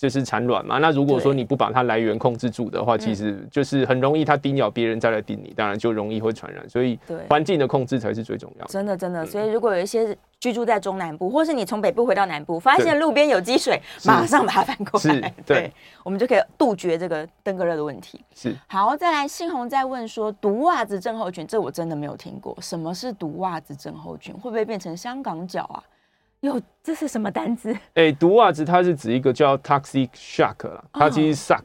[0.00, 0.78] 就是产卵嘛。
[0.78, 6.66] 那如果说你不把它来源控制住的话，其实就是很容易它叮咬别人再来叮你，当然就容易会传染。
[6.70, 8.72] 所以环境的控制才是最重要的。
[8.72, 18.20] 真的真的，所以如果有一些居住在中南部，或是你从北部回到南部，发现路边有积水，马上把它翻过来，对，对，我们就可以杜绝这个登革热的问题。
[18.34, 24.34] 是，好，再来，信宏在问说，毒袜子症候群，这我真的没有听过，什么是毒袜子症候群？
[24.34, 25.78] 会不会变成香港脚啊？
[26.40, 27.72] 哟，这是什么单字？
[27.94, 31.62] 哎、欸，毒袜子它是指一个叫 toxic shock 啦，它其实 shock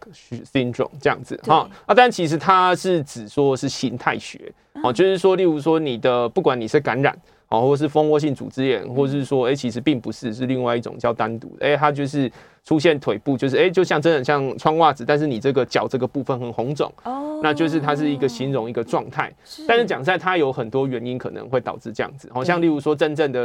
[0.54, 7.18] syndrome 这样子哈啊，但其实它是指说是形态学哦，就是说，例如说你的不管你是感染。
[7.50, 12.30] 哦，或者是蜂窝性组织炎，或者是说，哎、欸，其实并不是，是另外一种叫单独的，哎、欸，它就是
[12.64, 19.34] 出现腿部，就是哎、欸，就像真的像穿袜子，但是你这个脚这个部分很红肿，哦，那就是它是一个形容一个状态。
[19.68, 23.40] 但是讲实在，它有很多原因可能会导致这样子，好像例如说真正的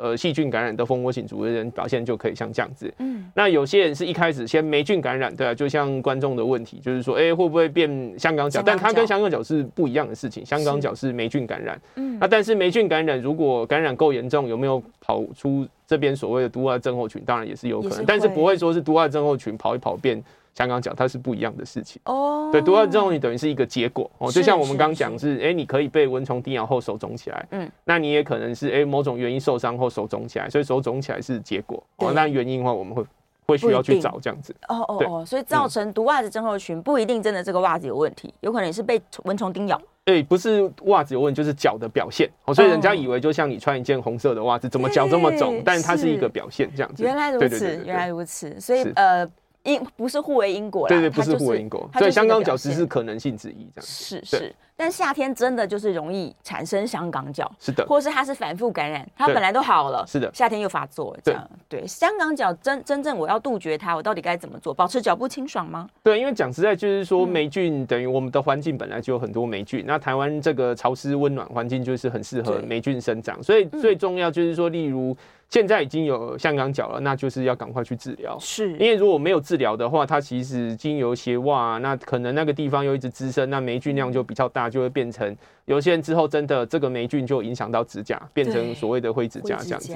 [0.00, 2.92] 呃细菌感染的蜂窝性组织炎表现就可以像这样子。
[2.98, 8.62] 嗯，那有些人是一开始先霉菌感染，对啊，就像观众的问题，就是说，哎、欸，会不会变香港脚？
[8.64, 17.22] 但它跟香港脚是不一样的事情，香港脚是霉菌感染，嗯，那但是霉菌感染如果感染够严重，有没有跑出这边所谓的毒袜症候群？
[17.24, 20.22] 当然也是有可能，但是不会说是毒袜症候群跑一跑变
[20.56, 22.00] 香港脚，它是不一样的事情。
[22.06, 32.10] 哦，对，毒袜症候群等于是一个结果哦，就像我们刚讲是，哎、欸，你可以被蚊虫叮咬后手肿起来，嗯，那你也可能是哎、欸、某种原因受伤后手肿起来，所以手肿起来是结果哦。
[32.14, 33.04] 那原因的话，我们会
[33.46, 34.56] 会需要去找这样子。
[34.68, 39.78] 哦哦哦，所以造成毒袜子症候群不一定真的这个袜子有问题，有可能是被蚊虫叮咬。
[40.06, 42.30] 对，不是袜子有问题，就是脚的表现。
[42.44, 45.60] 哦，所以人家以为就像你穿一件红色的袜子，怎么脚这么肿？
[45.64, 47.02] 但是它是一个表现，这样子。
[47.02, 48.60] 原来如此，原来如此。
[48.60, 49.28] 所以呃，
[49.66, 50.88] 因不是互为因果啦。
[50.88, 51.90] 对对，不是互为因果。
[51.98, 53.86] 所以香港脚只是可能性之一，这样。
[53.86, 54.54] 是是。
[54.76, 61.86] 但夏天真的就是容易产生香港脚，是的，或是它是反复感染，它本来都好了，是的，夏天又发作，这样对，对。
[61.86, 64.74] 香港脚真真正我要杜绝它，我到底该怎么做？
[64.74, 65.88] 保持脚部清爽吗？
[66.02, 75.16] 对，因为讲实在就是说，霉菌等于我们的环境本来就有很多霉菌，嗯、那台湾这个潮湿温暖环境就是很适合霉菌生长，所以最重要就是说，例如。
[75.48, 78.36] 现在已经有香港脚了，那就是要赶快去治疗。
[78.40, 89.94] 是，因为如果没有治疗的话，它其实经由鞋袜，那可能那个地方又一直滋生，那霉菌量就比较大，就会变成有些人之后真的这个霉菌就影响到指甲，变成所谓的灰指甲这样子。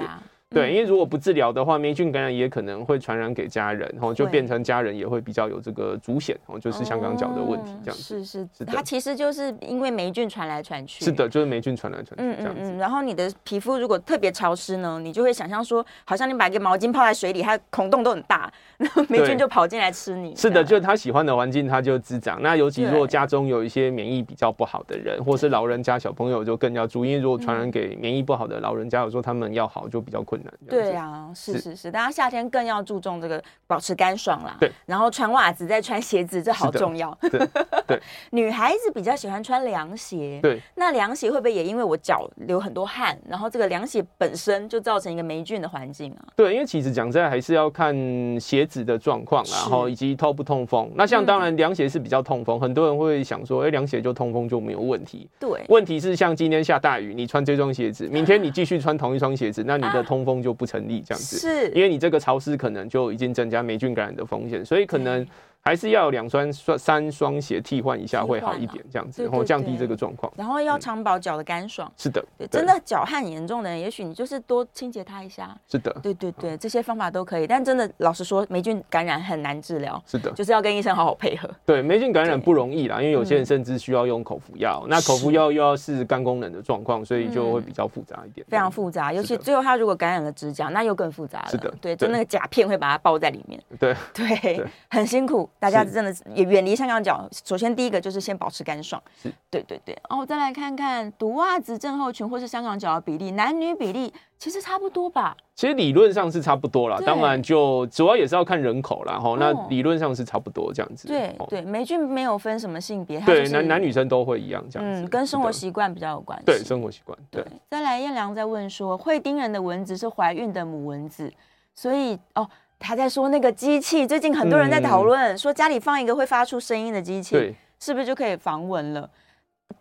[0.53, 8.03] 对，因为如果不治疗的话，霉菌感染也可能会传染给家人，然后就变成家人也会比较有这个主险，哦，就是香港脚的问题这样子。
[8.03, 11.05] 是是是，它其实就是因为霉菌传来传去。
[11.05, 12.63] 是的，就是霉菌传来传去这样子。
[12.63, 20.35] 嗯嗯，然后你的皮肤如果特别潮湿呢，你就会想象说，好像你把一个毛巾泡在水里，它孔洞都很大，那霉菌就跑进来吃你。
[20.35, 22.43] 是的，就是它喜欢的环境，它就滋长。
[22.43, 30.53] 那尤其如果家中有一些免疫比较不好的人，或是老人家、小朋友，就更要注意，因为如果传染给免疫不好的老人家，有时候他们要好就比较困难。
[30.69, 31.31] 对啊。
[31.35, 34.57] 是是是，大家夏天更要注重这个保持干爽啦。
[34.59, 37.17] 对，然后穿袜子再穿鞋子，这好重要。
[37.21, 37.49] 对，
[37.87, 38.01] 对
[38.31, 40.41] 女孩子比较喜欢穿凉鞋。
[40.43, 46.27] 对，那凉鞋会不会也因为我脚流很多汗，然后这个凉鞋本身就造成一个霉菌的环境啊？
[46.37, 47.95] 对，因为其实讲真的还是要看
[48.39, 50.91] 鞋子的状况，然后以及透不通风。
[50.95, 55.29] 那像当然凉鞋是比较通风，很多人会想说，哎，凉鞋就通风就没有问题。
[55.39, 61.01] 对，问题是像今天下大雨，你穿这双鞋子，明天你继续穿同一双鞋子，那你的通风就不成立。
[61.01, 65.27] 这样子，是因为你这个潮湿可能就已经增加霉菌感染的风险，所以可能。
[65.63, 70.33] 还是要两双双、三双鞋替换一下会好一点，这样子，然后降低这个状况。
[70.37, 71.91] 然后要常保脚的干爽。
[71.97, 75.57] 是的，对，真的脚汗严重的人，也许你就是多清洁它一下。
[75.69, 77.47] 是的，对对对，这些方法都可以。
[77.47, 80.03] 但真的，老实说，霉菌感染很难治疗。
[80.07, 81.49] 是的，就是要跟医生好好配合。
[81.67, 84.85] 对，霉菌感染不容易啦，因为有些人甚至需要用口服药。
[84.89, 88.47] 那口服药又要是肝功能的状况，所以就会比较复杂一点。
[88.49, 91.49] 非常复杂，尤其最后他如果感染了指甲，那又更复杂了。
[91.51, 93.63] 是的，对，就那个甲片会把它包在里面。
[93.79, 96.23] 对对，很辛苦，大家真的是。
[96.35, 97.29] 也远离香港脚。
[97.45, 99.03] 首先，第一个就是先保持干爽。
[99.21, 99.97] 是，对对对。
[100.09, 105.37] 然后再来看看毒袜子症候群或是香港脚的比例，男女比例其实差不多吧？
[105.55, 109.19] 其实理论上是差不多啦，当然就主要也是要看人口啦。
[109.19, 109.37] 哈。
[109.39, 111.09] 那理论上是差不多这样子。
[111.09, 115.03] 对对，霉菌没有分什么性别，对，男男女生都会一样这样子。
[115.03, 116.47] 嗯，跟生活习惯比较有关系。
[116.47, 117.19] 对，生活习惯。
[117.31, 117.45] 对。
[117.69, 121.33] 再来，燕良在问说，会叮人的蚊子是怀孕的母蚊子，
[121.75, 122.49] 所以哦。
[122.81, 129.09] 他在说那个机器，最近很多人在讨论，嗯、说家里放一个会发出声音的机器，是不是就可以防蚊了？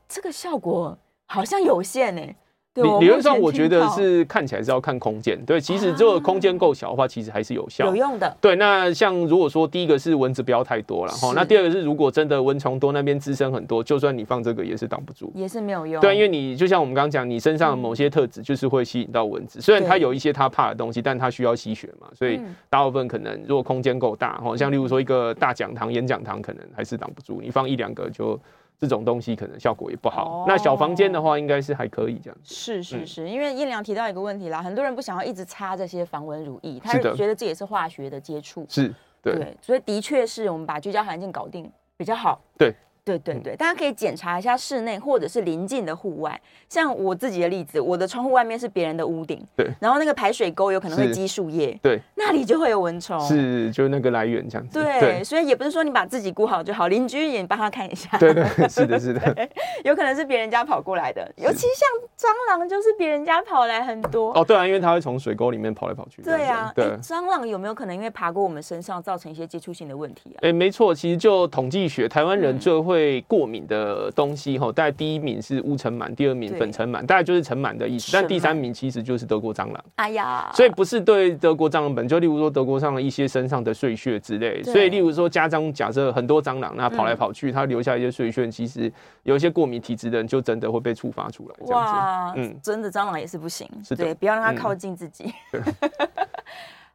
[0.08, 2.36] 这个效果好像有限呢、欸。
[2.84, 5.40] 理理论上，我觉得是看起来是要看空间。
[5.46, 8.36] 对，其实如果空间够小的话，其实还是有效、有用的。
[8.42, 16.02] 对，那像如果说第一个是蚊子不要太多了哈，那第二个是如果真的蚊虫多，那边滋生很多，就算你放这个也是挡不住，也是没有用。
[16.02, 19.62] 对，因为你就像我们刚刚讲，你身上的某些特质就是会吸引到蚊子。
[19.62, 22.40] 虽然它有一些它怕的东西，但它需要吸血嘛，所以
[22.70, 27.40] 大部分可能如果空间够大哈，像例如说一个大讲堂、演讲堂，可能还是挡不住。
[27.42, 28.40] 你放一两个就。
[28.80, 30.44] 这种东西可能效果也不好。
[30.44, 32.56] 哦、那小房间的话，应该是还可以这样子。
[32.56, 38.66] 是是是，嗯、因为燕良提到一个问题啦，很多人不想要一直擦这些防蚊乳液，他是觉得这也是化学的接触。
[38.70, 42.42] 是，对，对，所以的确是我们把居家环境搞定比较好。
[42.58, 42.74] 对。
[43.04, 46.40] 对对对，大家可以检查一下室内或者是邻近的户外。
[46.68, 54.80] 像我自己的例子，我的窗户外面是别人的屋顶，对，然后那个排水沟有可能会积树叶，对，那里就会有蚊虫，是，就那个来源这样子。
[54.80, 58.18] 对，对所以也不是说你把自己顾好就好，邻居也帮他看一下。
[58.20, 59.50] 对对，是的，是的，
[59.84, 64.32] 有可能是别人家跑过来的，尤其像蟑螂，就是别人家跑来很多。
[64.34, 66.22] 哦，对啊，因为它会从水沟里面跑来跑去。
[66.22, 70.40] 对啊，对，蟑螂有没有可能因为爬过我们身上造成一些接触性的问题啊？
[70.42, 73.80] 哎，没错，其实就统计学，台湾人最会过敏的。
[73.80, 78.12] 的东西哈，大概第一名是乌尘螨，第二名粉尘螨，大概就是尘螨的意思。
[78.12, 79.82] 但第三名其实就是德国蟑螂。
[79.96, 84.62] 哎呀，所以不是对德国蟑螂本，就例如说德国上的一些身上的碎屑之类。
[84.64, 88.92] 所以例如说家中假设很多蟑螂，那跑来跑去，它留下一些碎屑，其实
[89.24, 91.56] 有一些过敏体质的人就真的会被触发出来。
[91.68, 95.34] 哇，嗯，真的蟑螂也是不行，对，不要让它靠近自己。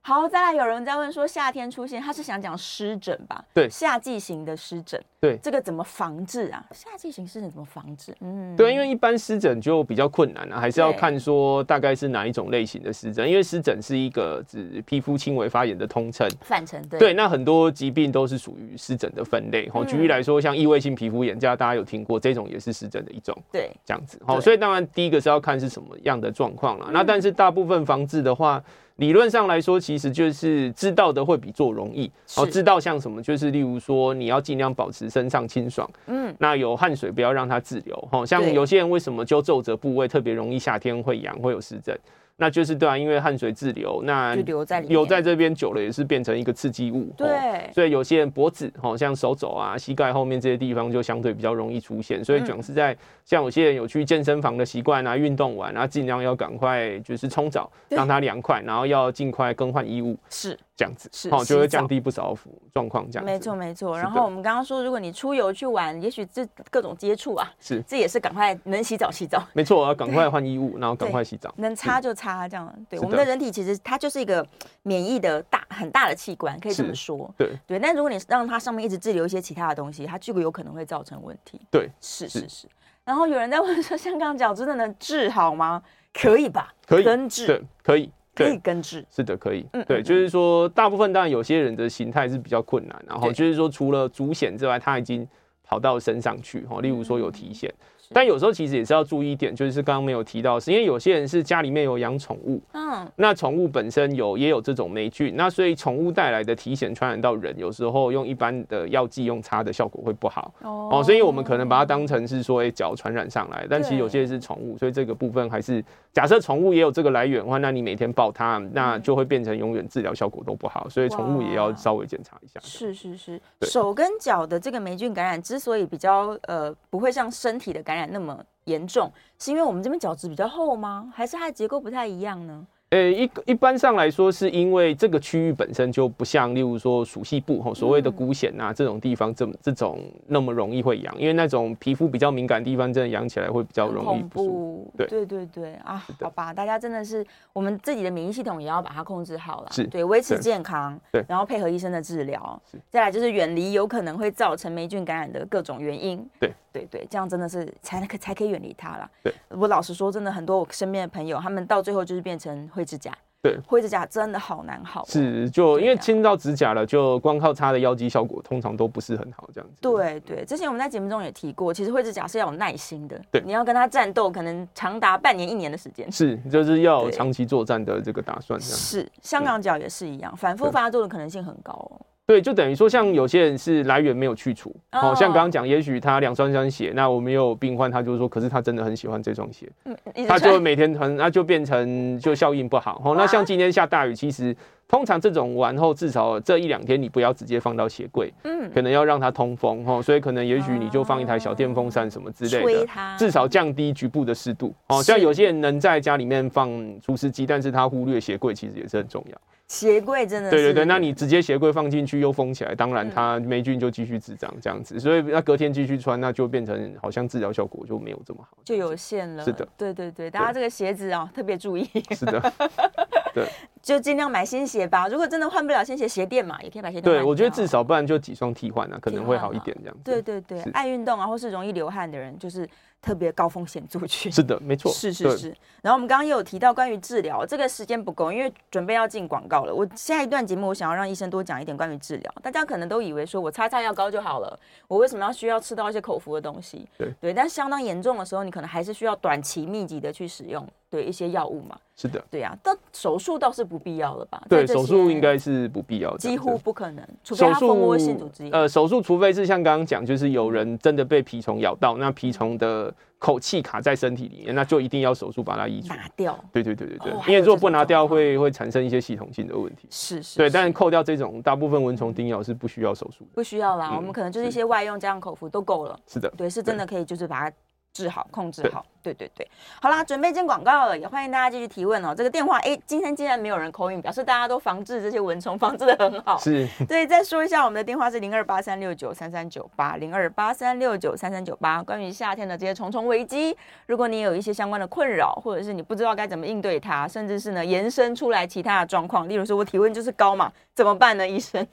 [0.06, 3.42] 好，再来有人在问说，夏天出现，他是想讲湿疹吧？
[3.54, 5.02] 对，夏季型的湿疹。
[5.18, 6.62] 对，这个怎么防治啊？
[6.72, 8.14] 夏季型湿疹怎么防治？
[8.20, 13.26] 嗯，对，因为一般湿疹就比较困难啊，还是要看说大概是哪一种类型的湿疹。
[13.26, 16.86] 因为湿疹是一个指皮肤轻微发炎的通称，泛称。
[16.86, 19.66] 对，对，那很多疾病都是属于湿疹的分类。
[19.70, 23.34] 好，举例来说，像异位性皮肤炎，大家有听过，这种也是湿疹的一种。
[23.50, 24.20] 对，这样子。
[24.26, 26.90] 好，所以当然第一个是要看是什么样的状况啦。
[26.92, 28.62] 那但是大部分防治的话。
[28.96, 32.10] 理论上来说，其实就是知道的会比做容易。
[32.36, 35.88] 哦，知道像什么，就是例如说，你要尽量保持身上清爽。
[36.06, 38.08] 嗯，那有汗水不要让它滞留。
[38.12, 41.98] 哦，像有些人为什么就皱褶部位特别容易夏天会痒，会有湿疹？
[42.36, 47.12] 那就是对啊，因为汗水滞留，那留在留在这边久了也是变成一个刺激物。
[47.16, 52.24] 对，所以有些人脖子，好像手肘啊、膝盖后面这些地方就相对比较容易出现。
[52.24, 60.16] 所以讲是在，像有些人有去健身房的习惯啊，运动完啊，尽量要赶快就是冲澡，让它凉快，然后要尽快更换衣物。
[60.28, 60.58] 是。
[60.76, 62.36] 这样子是，好，就会降低不少
[62.72, 63.08] 状况。
[63.08, 63.96] 这样没错没错。
[63.96, 69.40] 然后我们刚刚说，如果你出游去玩，也许这各种接触啊，是这也是赶快能洗澡洗澡。
[69.52, 71.54] 没错，要赶快换衣物，然后赶快洗澡。
[71.58, 72.74] 能擦就擦，这样。
[72.88, 74.44] 对，我们的人体其实它就是一个
[74.82, 77.32] 免疫的大很大的器官，可以这么说。
[77.38, 77.78] 对对。
[77.78, 81.60] 但如果你让它上面一直滞留一些其他的东西，它就有可能会造成问题。
[81.70, 82.66] 对，是是是。
[83.04, 85.80] 然后有人在问说，香港脚真的能治好吗？
[86.12, 86.74] 可以吧？
[86.86, 87.46] 可以根治。
[87.46, 88.10] 对，可以。
[88.34, 89.64] 可以根治，是的，可以。
[89.72, 95.26] 嗯，对，就是说，大部分当然有些人的形态是比较困难，然后就是说，除了足险之外，他已经
[95.62, 97.70] 跑到身上去，哈，例如说有体癬。
[98.12, 110.52] 但有时候其实也是要注意一点，就是刚刚没有提到，是因为有些人是家里面有养宠物，嗯，那宠物本身有也有这种霉菌，那所以宠物带来的体癬传染到人，有时候用一般的药剂用擦的效果会不好。
[110.60, 122.60] 哦，所以我们可能把它当成是说，哎，脚传染上来，但其实有些是宠物，所以这个部分还是假设宠物也有这个来源的话，那你每天抱它，那就会变成永远治疗效果都不好，所以宠物也要稍微检查一下。
[122.62, 131.12] 是是是，手跟脚的这个霉菌感染之所以比较呃不会像身体的感染那么严重，是因为我们这边角质比较厚吗？
[131.14, 132.66] 还是它的结构不太一样呢？
[132.94, 144.92] 呃，一一般上来说，是因为这个区域本身就不像，例如说属系部吼，所谓的股癬啊这种地方，这这种那么容易会痒，因为那种皮肤比较敏感的地方，真的痒起来会比较容易不舒服。
[144.96, 145.08] 对。
[145.08, 156.52] 对对对啊，好吧，大家真的是我们自己的免疫系统也要把它控制好了，是对，维持健康，对，然后配合医生的治疗，再来就是远离有可能会造成霉菌感染的各种原因，对。
[156.74, 159.08] 对对，这样真的是才可才可以远离它了。
[159.22, 163.12] 对，我老实说，真的很多我身边的朋友，他们到最后就是变成会指甲。
[163.42, 165.04] 对，灰指甲真的好难好。
[165.04, 169.76] 是，就因为清到指甲了，就光靠擦的腰肌效果通常都不是很好，这样子。
[169.82, 176.10] 对对，之前我们在节目中也提过，其实灰指甲是要有耐心的，对，你要跟他战斗，可能长达半年一年的时间。
[176.10, 178.58] 是，就是要有长期作战的这个打算。
[178.58, 182.00] 是，香港脚也是一样，反复发作的可能性很高哦。
[182.26, 189.94] 对，就等于说，像有些人是来源没有去除，好、哦、像刚刚讲，也许他两双双鞋，那我们有病患，他就是说，可是他真的很喜欢这双鞋，嗯、
[190.26, 193.02] 他就每天穿，那就变成就效应不好。
[193.04, 204.74] 哦，那像今天下大雨，其实通常这种完后至少这一两天你不要直接放到鞋柜，嗯，可能要让它通风，哦，所以可能也许你就放一台小电风扇什么之类的，至少降低局部的湿度。
[204.88, 206.70] 哦，像有些人能在家里面放
[207.00, 209.40] 除湿机，但是他忽略鞋柜，其实也是很重要。
[209.66, 219.42] 鞋柜真的是对对对，那你直接鞋柜放进去又封起来，当然它霉菌就继续滋长这样子，所以那隔天继续穿，那就变成好像治疗效果就没有这么好，就有限了。
[219.42, 221.88] 是的，对对对，大家这个鞋子啊、喔、特别注意。
[222.10, 222.40] 是的。
[223.34, 223.46] 对。
[223.82, 225.06] 就尽量买新鞋吧。
[225.08, 227.02] 如果真的换不了新鞋，鞋垫嘛，也可以把鞋垫。
[227.02, 230.00] 对，我觉得至少不然就几双替换啊，可能会好一点这样子。
[230.04, 232.66] 对对对，爱运动啊，或是容易流汗的人，就是。
[233.04, 235.54] 特别高风险族群，是的，没错，是是是。
[235.82, 239.74] 然后我们刚刚也有提到关于治疗，这个时间不够，因为准备要进广告了。
[239.74, 242.34] 我下一段节目，我想要让医生多讲一点关于治疗。
[242.42, 246.88] 大家可能都以为说我擦擦药膏就好了，我为什么要需要吃到一些口服的东西？
[246.96, 251.78] 对对，但相当严重的时候，你可能还是需要短期密集的去使用对一些药物嘛。
[251.96, 254.42] 是的，对呀，但手术倒是不必要了吧？
[254.48, 258.48] 对，手术应该是不必要，几乎不可能，除非他蜂窝性组织。
[258.50, 262.93] 呃，手术除非是像刚刚讲，就是有人真的被蜱虫咬到，那蜱虫的。
[263.18, 266.38] 口气卡在身体里面，那就一定要手术把它移除拿掉。
[266.52, 269.88] 对对对对对，因为如果不拿掉，会会产生一些系统性的问题。
[269.90, 270.36] 是是。
[270.36, 273.30] 对，但是扣掉这种大部分蚊虫叮咬是不需要手术的。
[273.34, 275.98] 不需要啦，我们可能就是一些外用加上口服都够了。
[276.06, 277.56] 是的，对，是真的可以，就是把它。
[277.94, 279.48] 治好，控制好，对对对，
[279.80, 282.12] 好啦，准备进广告了，也欢迎大家继续提问哦。
[282.12, 286.36] 这个电话，哎，今天竟然没有人 call in，表示大家都防治这些蚊虫，防治的很好。
[286.38, 291.80] 是，对，再说一下，我们的电话是零二八三六九三三九八，零二八三六九三三九八。
[291.84, 301.28] 关于夏天的这些虫虫危机，如果你有一些相关的困扰，或者是你不知道该怎么应对它，甚至是呢延伸出来其他的状况，例如说我体温就是高嘛，怎么办呢？
[301.28, 301.64] 医生，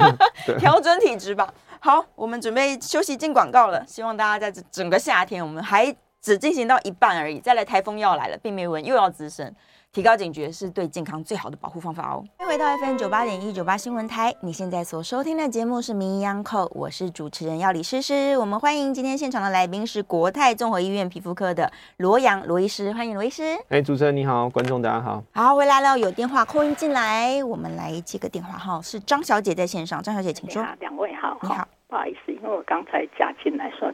[0.58, 1.52] 调整体质吧。
[1.80, 3.84] 好，我们准备休息进广告了。
[3.86, 7.38] 希望大家在这整个夏天，我们还只进行到一半而已。
[7.38, 9.54] 再来，台风要来了，病媒蚊又要滋生，
[9.96, 12.22] 提高警觉是对健康最好的保护方法哦。
[12.36, 18.36] 欢迎回到 FM 九八点一九八新闻台，你现在所收听的节目是《名医央叩》，我是主持人药理诗诗。
[18.36, 23.56] 我们欢迎今天现场的来宾是国泰综合医院皮肤科的罗阳罗医师，欢迎罗医师。
[23.70, 25.24] 哎，主持人你好，观众大家好。
[25.32, 30.62] 好，回来了，有电话 call in 进来，我们来接个电话哈，是张小姐在线上，张小姐请说。
[30.78, 31.66] 两位好，你好。
[31.88, 33.90] 不好意思，因为我刚才加进来说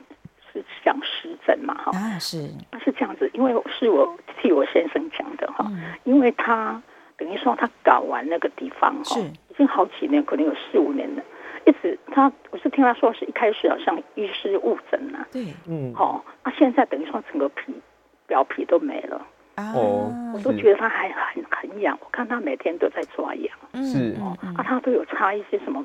[0.53, 2.43] 是想湿疹嘛，哈，啊是，
[2.85, 6.81] 是这样子，因为是我替我先生讲的哈，嗯、因为他
[7.17, 9.21] 等于说他搞完那个地方哈，是。
[9.21, 11.23] 已经好几年，可能有四五年了，
[11.67, 17.75] 一直他我是听他说是一开始好像医师误诊呐，对，嗯，好，那现在等于说整个皮
[18.27, 19.27] 表皮都没了，
[19.59, 25.85] 哦，我都觉得他还很很痒，我看他每天都在抓痒，是，哦，啊，他都有擦一些什么。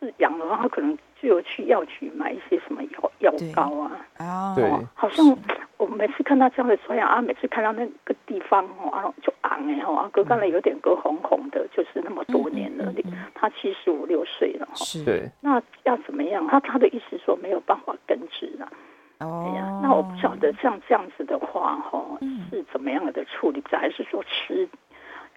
[0.00, 3.92] 就是痒的话，他可能就有去药局买一些什么药药膏啊。
[4.16, 5.24] 啊，对，好像
[5.76, 12.92] 我每次看到这样的刷牙啊，每次看到那个地方哦，啊，就昂哎哈，割干了有点割红红的，就是那么多年了。
[13.34, 14.74] 他七十五六岁了哈。
[14.76, 15.04] 是。
[15.04, 15.30] 对。
[15.40, 16.46] 那要怎么样？
[16.48, 18.68] 他他的意思说没有办法根治了。
[19.18, 19.46] 哦。
[19.46, 22.02] 哎呀，那我不晓得像这样子的话哈，
[22.50, 23.62] 是怎么样的处理？
[23.70, 24.68] 还是说吃？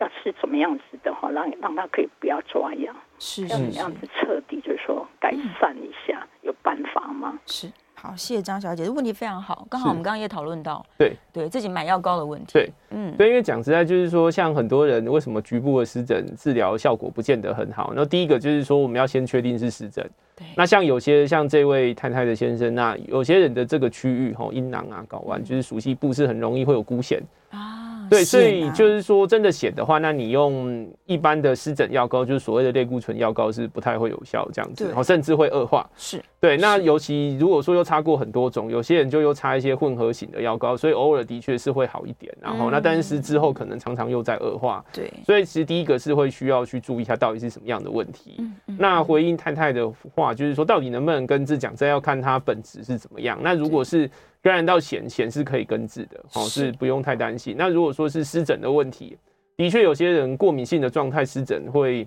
[0.03, 7.39] 要是怎么样子的话，让让他可以不要抓痒，是，要怎么样子彻底，就是说改善一下，嗯、有办法吗？
[7.45, 17.93] 是，好，谢谢张小姐，这问题非常好，刚好我们刚刚也讨论到，对，对自己买药膏的问题，对，嗯，对，因为讲实在，就是说，像很多人为什么局部的湿疹治疗效果不见得很好？
[17.95, 27.92] 那第一个就是说，我们要先确定是湿疹，对，那像有些像这位太太的先生，那有些人的这个区域，吼，阴囊啊、睾丸，就是熟悉部是很容易会有菇癬啊。
[28.13, 35.89] 对，所以就是说，真的癬的话，那你用一般的湿疹药膏，就是所谓的类固醇药膏，是不太会有效这样子，然后甚至会恶化。
[35.95, 36.57] 是对。
[36.57, 42.31] 那尤其如果说又擦过很多种，有些人就又擦一些混合型的药膏，所以偶尔的确是会好一点。
[42.39, 44.83] 然后那但是之后可能常常又在恶化。
[44.93, 45.11] 对。
[45.25, 48.41] 所以其实第一个是会需要去注意一下到底是什么样的问题。
[48.77, 53.39] 那回应太太的话，就是说到底能不能根治，讲这要看它本质是怎么样。
[53.41, 54.09] 那如果是
[54.43, 57.55] 感染到癬，癬是可以根治的，哦，是不用太担心。
[57.57, 59.17] 那如果说是湿疹的问题，
[59.55, 62.05] 的确有些人过敏性的状态，湿疹会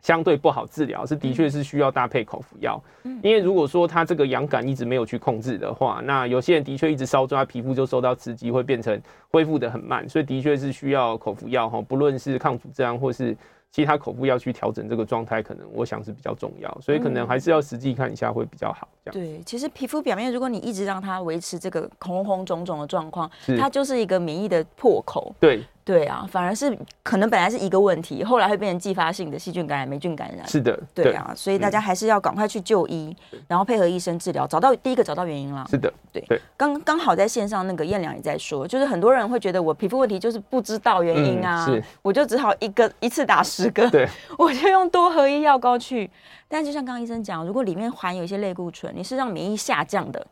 [0.00, 2.80] 相对不好治疗，是的确是需要搭配口服药。
[3.20, 8.98] 因为如果说他这个痒感一直没有去控制的话，那有些人的确一直烧抓，皮肤就受到刺激，会变成
[9.32, 13.36] 恢复的很慢，所以的确是需要口服药哈，不论是抗组织胺或是。
[13.72, 18.88] 其他口部要去调整这个状态，可能我想是比较重要，所以可能还是要实际看一下会比较好。
[19.04, 25.34] 这样对，其实皮肤表面，如果你一直让它维持这个红红肿肿的状况，它就是一个免疫的破口。
[25.38, 25.62] 对。
[25.86, 30.44] 对啊，反而是可能本来是一个问题，后来会变成继发性的细菌感染、霉菌感染。
[30.48, 33.16] 是的，对啊，所以大家还是要赶快去就医，
[33.46, 35.64] 然后配合医生治疗，找到第一个找到原因了。
[35.70, 36.40] 是的，对对。
[36.56, 46.10] 刚刚好在线上那个燕良也在说，就是很多人会觉得我皮肤问题就是不知道原因啊，是，我就只好一个一次打十个，对，我就用多合一药膏去。
[46.48, 50.26] 但就像刚刚医生讲，如果里面含有一些类固醇，你是让免疫下降的，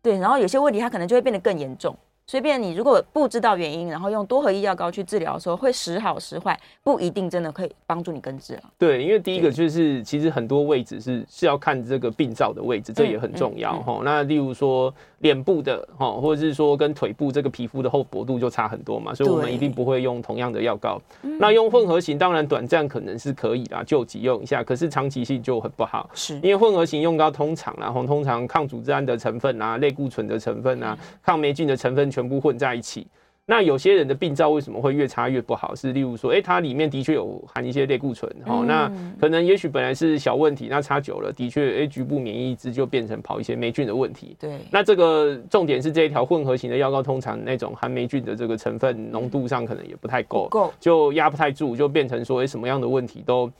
[0.00, 1.96] 对，然后有些问题它可能就会变得更严重。
[2.26, 8.62] 随便你如果不知道原因，然后用多合一药膏去治疗的时候，会时好时坏，不一定真的可以帮助你根治啊。
[8.78, 14.04] 对，因为第一个就是其实很多位置是是要看这个病灶的位置，这也很重要哈、嗯嗯嗯。
[14.04, 20.98] 那例如说脸部的哈，或者是说跟腿部这个皮肤的厚薄度就差很多嘛，所以我们一定不会用同样的药膏。
[21.38, 26.08] 那用混合型当然短暂可能是可以啦，救急用一下，可是长期性就很不好。
[26.14, 32.10] 是因为混合型用膏通常啊，通常抗组织胺的成分啊、类固醇的成分啊、抗霉菌的成分。
[32.14, 33.06] 全部混在一起，
[33.46, 35.74] 那有些人的病灶为什么会越擦越不好？
[35.74, 38.90] 是例如说，哎、欸，它里面的确有含一些类固醇，哦、嗯，那
[39.20, 44.36] 可能也许本来是小问题，那擦久了，的确，哎、欸，局部免疫质就变成跑一些霉菌的问题。
[44.38, 53.50] 对，那这个重点是这一条混合型的药膏，通常那种含霉菌的这个成分浓度上可能也不太够，够就压不太住，就变成说，哎、欸，什么样的问题都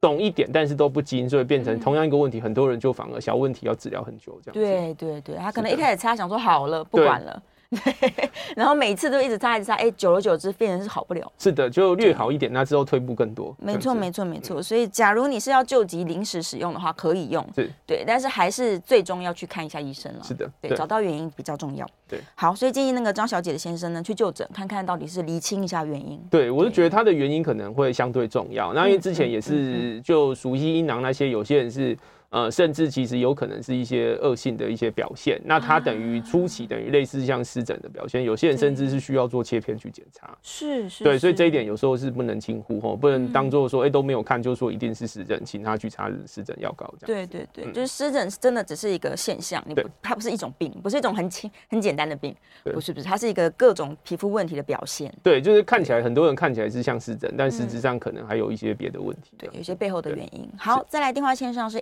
[0.00, 4.54] 懂一点，但是都不精，所以变成同样一个问题，很多人就反而小问题要治疗很久这样。
[4.54, 7.42] 对对对，他可能一开始擦想说好了，不管了。
[7.70, 11.32] 对，然后每次都一直擦一直擦，哎，久而久之病人是好不了。
[11.38, 13.54] 是的，就略好一点，那之后退步更多。
[13.58, 14.62] 没错，没错，没错。
[14.62, 17.44] 所以，假如你是要救急临时使用的话，可以用。
[17.54, 20.22] 是，对，但是还是最终要去看一下医生了。
[20.22, 21.84] 是的，对，找到原因比较重要。
[22.08, 26.20] 对，好，所以建议那个张小姐的先生呢，去就诊，看看到底是厘清一下原因。
[26.30, 28.72] 对，我是觉得他的原因可能会相对重要。
[28.72, 31.96] 那因为之前也是就熟悉阴囊那些，有些人是。
[32.36, 40.36] 呃，甚至其实有可能是一些恶性的一些表现，那它等于初期等于类似像湿疹的表现，有些人甚至是需要做切片去检查。
[40.42, 47.26] 是是，对，所以这一点有时候是不能轻忽吼，不能当做说哎、欸、都没有看就说一定是湿疹，请他去擦湿疹药膏这样。
[47.26, 55.10] 对对对，嗯、就是湿疹真的只是一个现象，你不它不是一种病，不是一种很轻很简单的病，不是不是，它是一个各种皮肤问题的表现。
[55.22, 59.32] 对，就是看起来很多人看起来是像湿疹，但实质上可能还有一些别的问题。
[59.38, 60.46] 对，有些背后的原因。
[60.58, 61.78] 好，再来电话线上是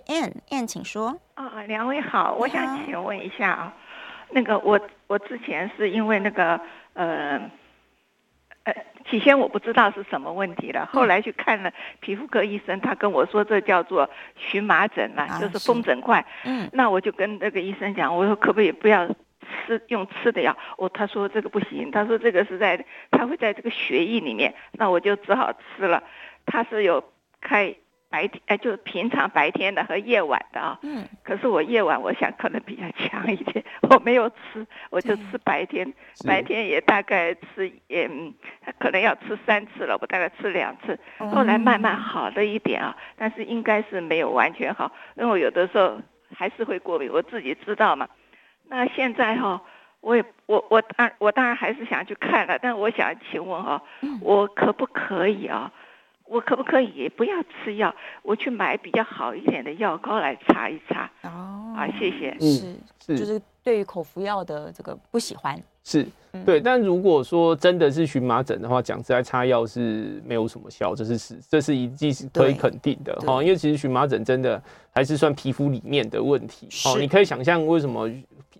[0.49, 1.15] 燕请说。
[1.33, 3.73] 啊，两位好，我想请问一下啊，
[4.31, 6.59] 那个我我之前是因为那个
[6.93, 7.39] 呃
[8.63, 8.73] 呃，
[9.09, 16.25] 起先我不知道是什么问题了，后来去看了皮肤科医生，他跟我说这叫做荨麻疹啊，就是风疹块。
[16.45, 19.07] 嗯，那我就跟那个医生讲，我说可不可以不要
[19.67, 20.55] 吃用吃的药？
[20.77, 26.01] 我他说这个不行，他说这个是在他会在这个血液里面，那我就只好吃了。
[26.45, 27.03] 他是有
[27.41, 27.75] 开。
[28.09, 30.79] 白天哎，就平常白天的和夜晚的啊。
[30.83, 31.05] 嗯。
[31.23, 35.91] 可是我夜晚我想可能比较强一点， 我没有吃，我就吃白天。
[36.25, 38.09] 白天也大概吃，也
[38.79, 40.97] 可能要吃三次了，我大概吃两次。
[41.17, 45.99] 后来慢慢好了一点啊，但是应该是没有完全好，因为我有的时候
[46.33, 48.07] 还是会过敏，我自己知道嘛。
[48.67, 49.61] 那现在哈，
[50.01, 53.81] 我也我我当我当然还是想去看了，但我想请问哈，
[54.21, 55.71] 我可不可以啊？
[56.27, 57.93] 我可不可以不要吃药？
[58.23, 61.09] 我去买比较好一点的药膏来擦一擦。
[61.23, 62.35] 哦，啊，谢谢。
[62.39, 65.61] 是是，就是对于口服药的这个不喜欢。
[65.83, 66.05] 是，
[66.43, 66.59] 对。
[66.59, 73.43] 但如果说真的是荨麻疹的话，讲实在，擦药是没有什么效，这是是这是一剂是可以肯定的哈。
[73.43, 74.61] 因为其实荨麻疹真的
[74.91, 76.67] 还是算皮肤里面的问题。
[76.85, 78.09] 哦，你可以想象为什么？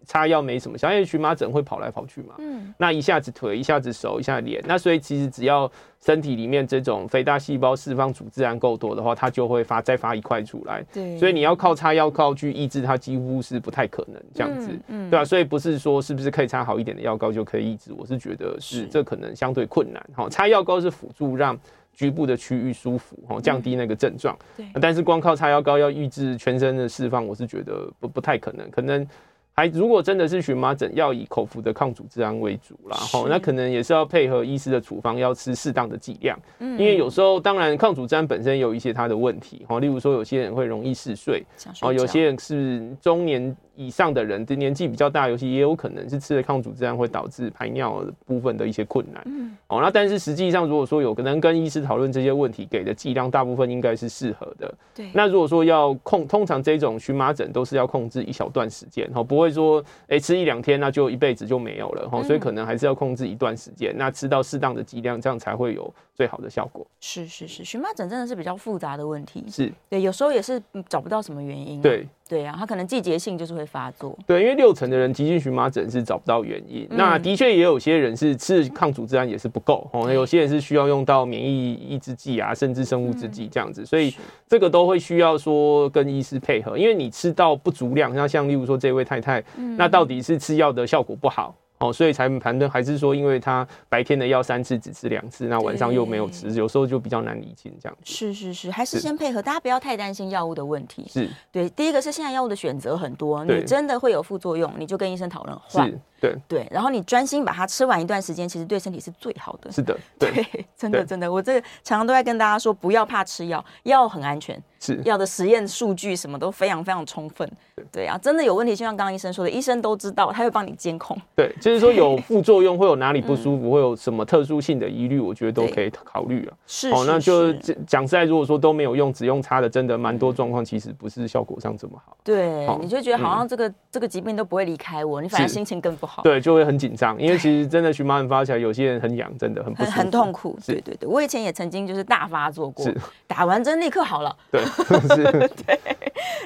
[0.06, 2.36] 擦药没什么效，因为荨麻疹会跑来跑去嘛。
[2.38, 5.70] 嗯，那一下子腿，一下子手，一下子脸，那所以其实只要
[6.02, 10.84] 身体里面这种肥大细胞释放组织胺够多的话，它就会发再发一块出来。
[10.94, 14.70] 对，所以你要靠擦药膏去抑制它，几乎是不太可能这样子。
[14.88, 20.02] 嗯，对啊，所以不是说是不是可以擦好一点的药膏就可以抑制，我是觉得是这可能相对困难。
[20.14, 21.58] 哈，擦药膏是辅助让
[21.94, 24.38] 局部的区域舒服，哈，降低那个症状。
[24.56, 29.08] 对，但是光靠擦药膏要抑制全身的释放，我是觉得不不太可能，可能。
[29.56, 36.38] 还如果真的是荨麻疹，要以口服的抗组织胺为主啦，吼，那可能也是要配合医师的处方，要吃适当的剂量。
[36.60, 41.42] 嗯，因为有时候当然抗组织胺本身有一些它的问题，哦，例如说有些人会容易嗜睡，
[41.82, 43.56] 哦，有些人是中年。
[43.78, 49.22] 以上的人的年纪比较大，尤其也有可能是吃了抗组织胺会导致排尿的部分的一些困难。
[49.26, 54.74] 嗯，哦，那但是实际上，如果说有可能跟医师讨论这些问题，给的剂量大部分应该是适合的。
[54.96, 55.10] 对。
[55.14, 66.86] 那如果说要控，通常这种荨麻疹都是要控制一小段时间，哈，不会说哎、欸、吃一两天那就一辈子就没有了，哈，所以可能还是要控制一段时间，那吃到适当的剂量，这样才会有最好的效果。
[67.00, 69.44] 是是是，荨麻疹真的是比较复杂的问题。
[69.52, 69.72] 是。
[69.90, 70.60] 对，有时候也是
[70.90, 71.80] 找不到什么原因。
[71.82, 72.08] 对。
[72.28, 74.18] 对啊，它可能季节性就是会发作。
[74.26, 76.88] 对，因为六成的人急性荨麻疹是找不到原因。
[76.90, 84.12] 嗯、那的确也有些人是吃抗组织胺也是不够哦，有些人是需要用到免疫抑制剂啊，甚至生物制剂这样子，嗯，所以
[84.48, 91.54] 这个都会需要说跟医师配合，因为你吃到不足量，那像例如说这位太太，嗯，那到底是吃药的效果不好？
[91.86, 98.14] 哦，所以才盘顿还是说，因为他白天的药三次只吃两次，那晚上又没有吃，有时候就比较难理清这样子。
[98.14, 101.06] 是是是，还是先配合，大家不要太担心药物的问题。
[101.08, 105.92] 是对，第一个是现在药物的选择很多，你真的会有副作用，你就跟医生讨论换。
[106.26, 109.72] 对对，然后你专心把它吃完一段时间，其实对身体是最好的。
[109.72, 114.62] 是的， 对，对真的真的，我这个常常都在跟大家说，不要怕吃药，药很安全。
[114.78, 117.50] 是药的实验数据什么都非常非常充分，
[117.92, 121.18] 对啊，真的有问题，就像刚刚医生说的，医生都知道，他会帮你监控。
[121.36, 126.54] 对，就是说 有副作用，会有哪里不舒服，会有什么特殊性的疑虑，我觉得都可以考虑啊。
[126.68, 127.52] 是，哦，那就
[127.88, 132.16] 讲实在，如果说都没有用，只用擦的，真的蛮多状况，其实不是效果上这么好。
[132.24, 136.15] 对，你就觉得好像这个这个疾病都不会离开我，你反而心情更不好。
[136.24, 140.58] 对，就会很紧张，因为其实真的荨麻疹发起来，有些人很痒，真的很很痛苦。
[140.66, 142.86] 对对对，我以前也曾经就是大发作过，
[143.28, 144.36] 打完针立刻好了。
[144.52, 144.64] 对，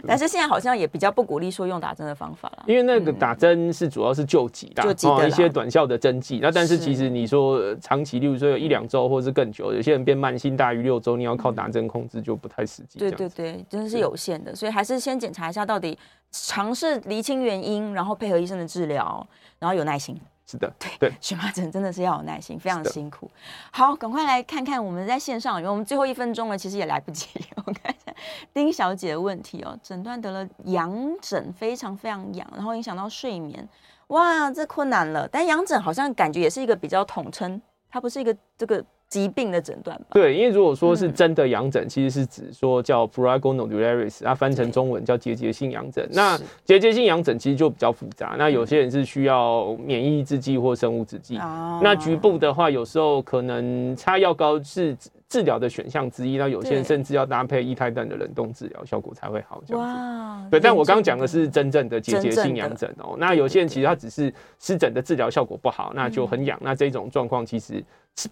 [0.05, 6.39] 但是现在好像也比较不鼓励说用打针的方法了，因为那个打针是主要是救急的，哦，一些短效的针剂。
[6.41, 12.99] 那但是其实你说长期，例如说有一两周或者是更久，有些人变慢性大于六周，你要靠打针控制就不太实际。
[12.99, 15.97] 对对对，真的是有限的，所以还是先检查一下到底，
[16.31, 19.25] 尝试厘清原因，然后配合医生的治疗，
[19.57, 20.19] 然后有耐心。
[20.45, 23.29] 是的，对对，荨麻疹真的是要有耐心，非常辛苦。
[23.71, 27.27] 好，赶快来看看我们在线上，因为我们最后一分钟了，其实也来不及。
[27.55, 28.11] 我看一下
[28.51, 33.69] 丁小姐的问题哦，诊断得了痒疹，非常非常痒，然后影响到睡眠，
[34.07, 35.27] 哇，这困难了。
[35.27, 38.83] 但痒疹好像感觉也是一个比较统称，它不是一个这个。
[39.09, 40.05] 疾病的诊断吧。
[40.11, 46.07] 对，因为如果说是真的痒疹，嗯、其实是指说叫 prurigo nodularis，它翻成中文叫结节性痒疹。
[46.11, 51.37] 那结节性痒疹其实就比较复杂，那有些人是需要免疫制剂或生物制剂。
[51.41, 54.95] 嗯、那局部的话，有时候可能擦药膏是
[55.29, 59.61] 治疗的选项之一，那有些人甚至要搭配液态氮的冷冻治疗，效果才会好。
[59.65, 59.89] 这样子。
[59.89, 63.15] 哇，对，但我刚刚讲的是真正的结节性痒疹哦。
[63.19, 66.57] 那有些人其实他只是湿疹的治疗效果不好，那就很痒。
[66.61, 67.83] 嗯、那这种状况其实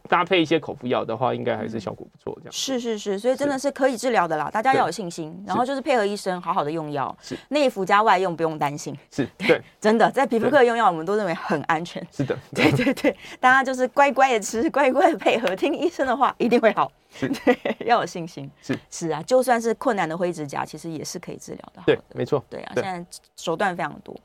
[0.10, 2.36] 搭配一些口服药的话，应该还是效果不错。
[2.40, 5.40] 这样是是是，所以真的是可以治疗的啦，大家要有信心。
[5.46, 8.98] 然后就是配合医生好好的用药，是内服加外用不用担心。
[9.12, 12.06] 是 对，真的在皮肤科用药，我们都认为很安全。
[12.12, 16.87] 是的，对对对，大家就是乖乖的吃，乖乖的配合，听医生的话，一定会好。
[17.10, 18.50] 是 对，要有信心。
[18.62, 21.82] 是是啊，就算是困难的灰指甲，其实也是可以治疗的。
[21.86, 22.44] 对，没错。
[22.50, 24.16] 对啊，现在手段非常多。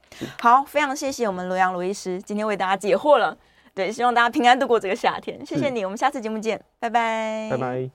[0.41, 3.37] 好，非常谢谢我们罗阳罗医师今天为大家解惑了。
[3.75, 5.45] 对，希望大家平安度过这个夏天。
[5.47, 7.49] 谢谢你，我们下次节目见，拜拜。
[7.51, 7.91] 拜拜。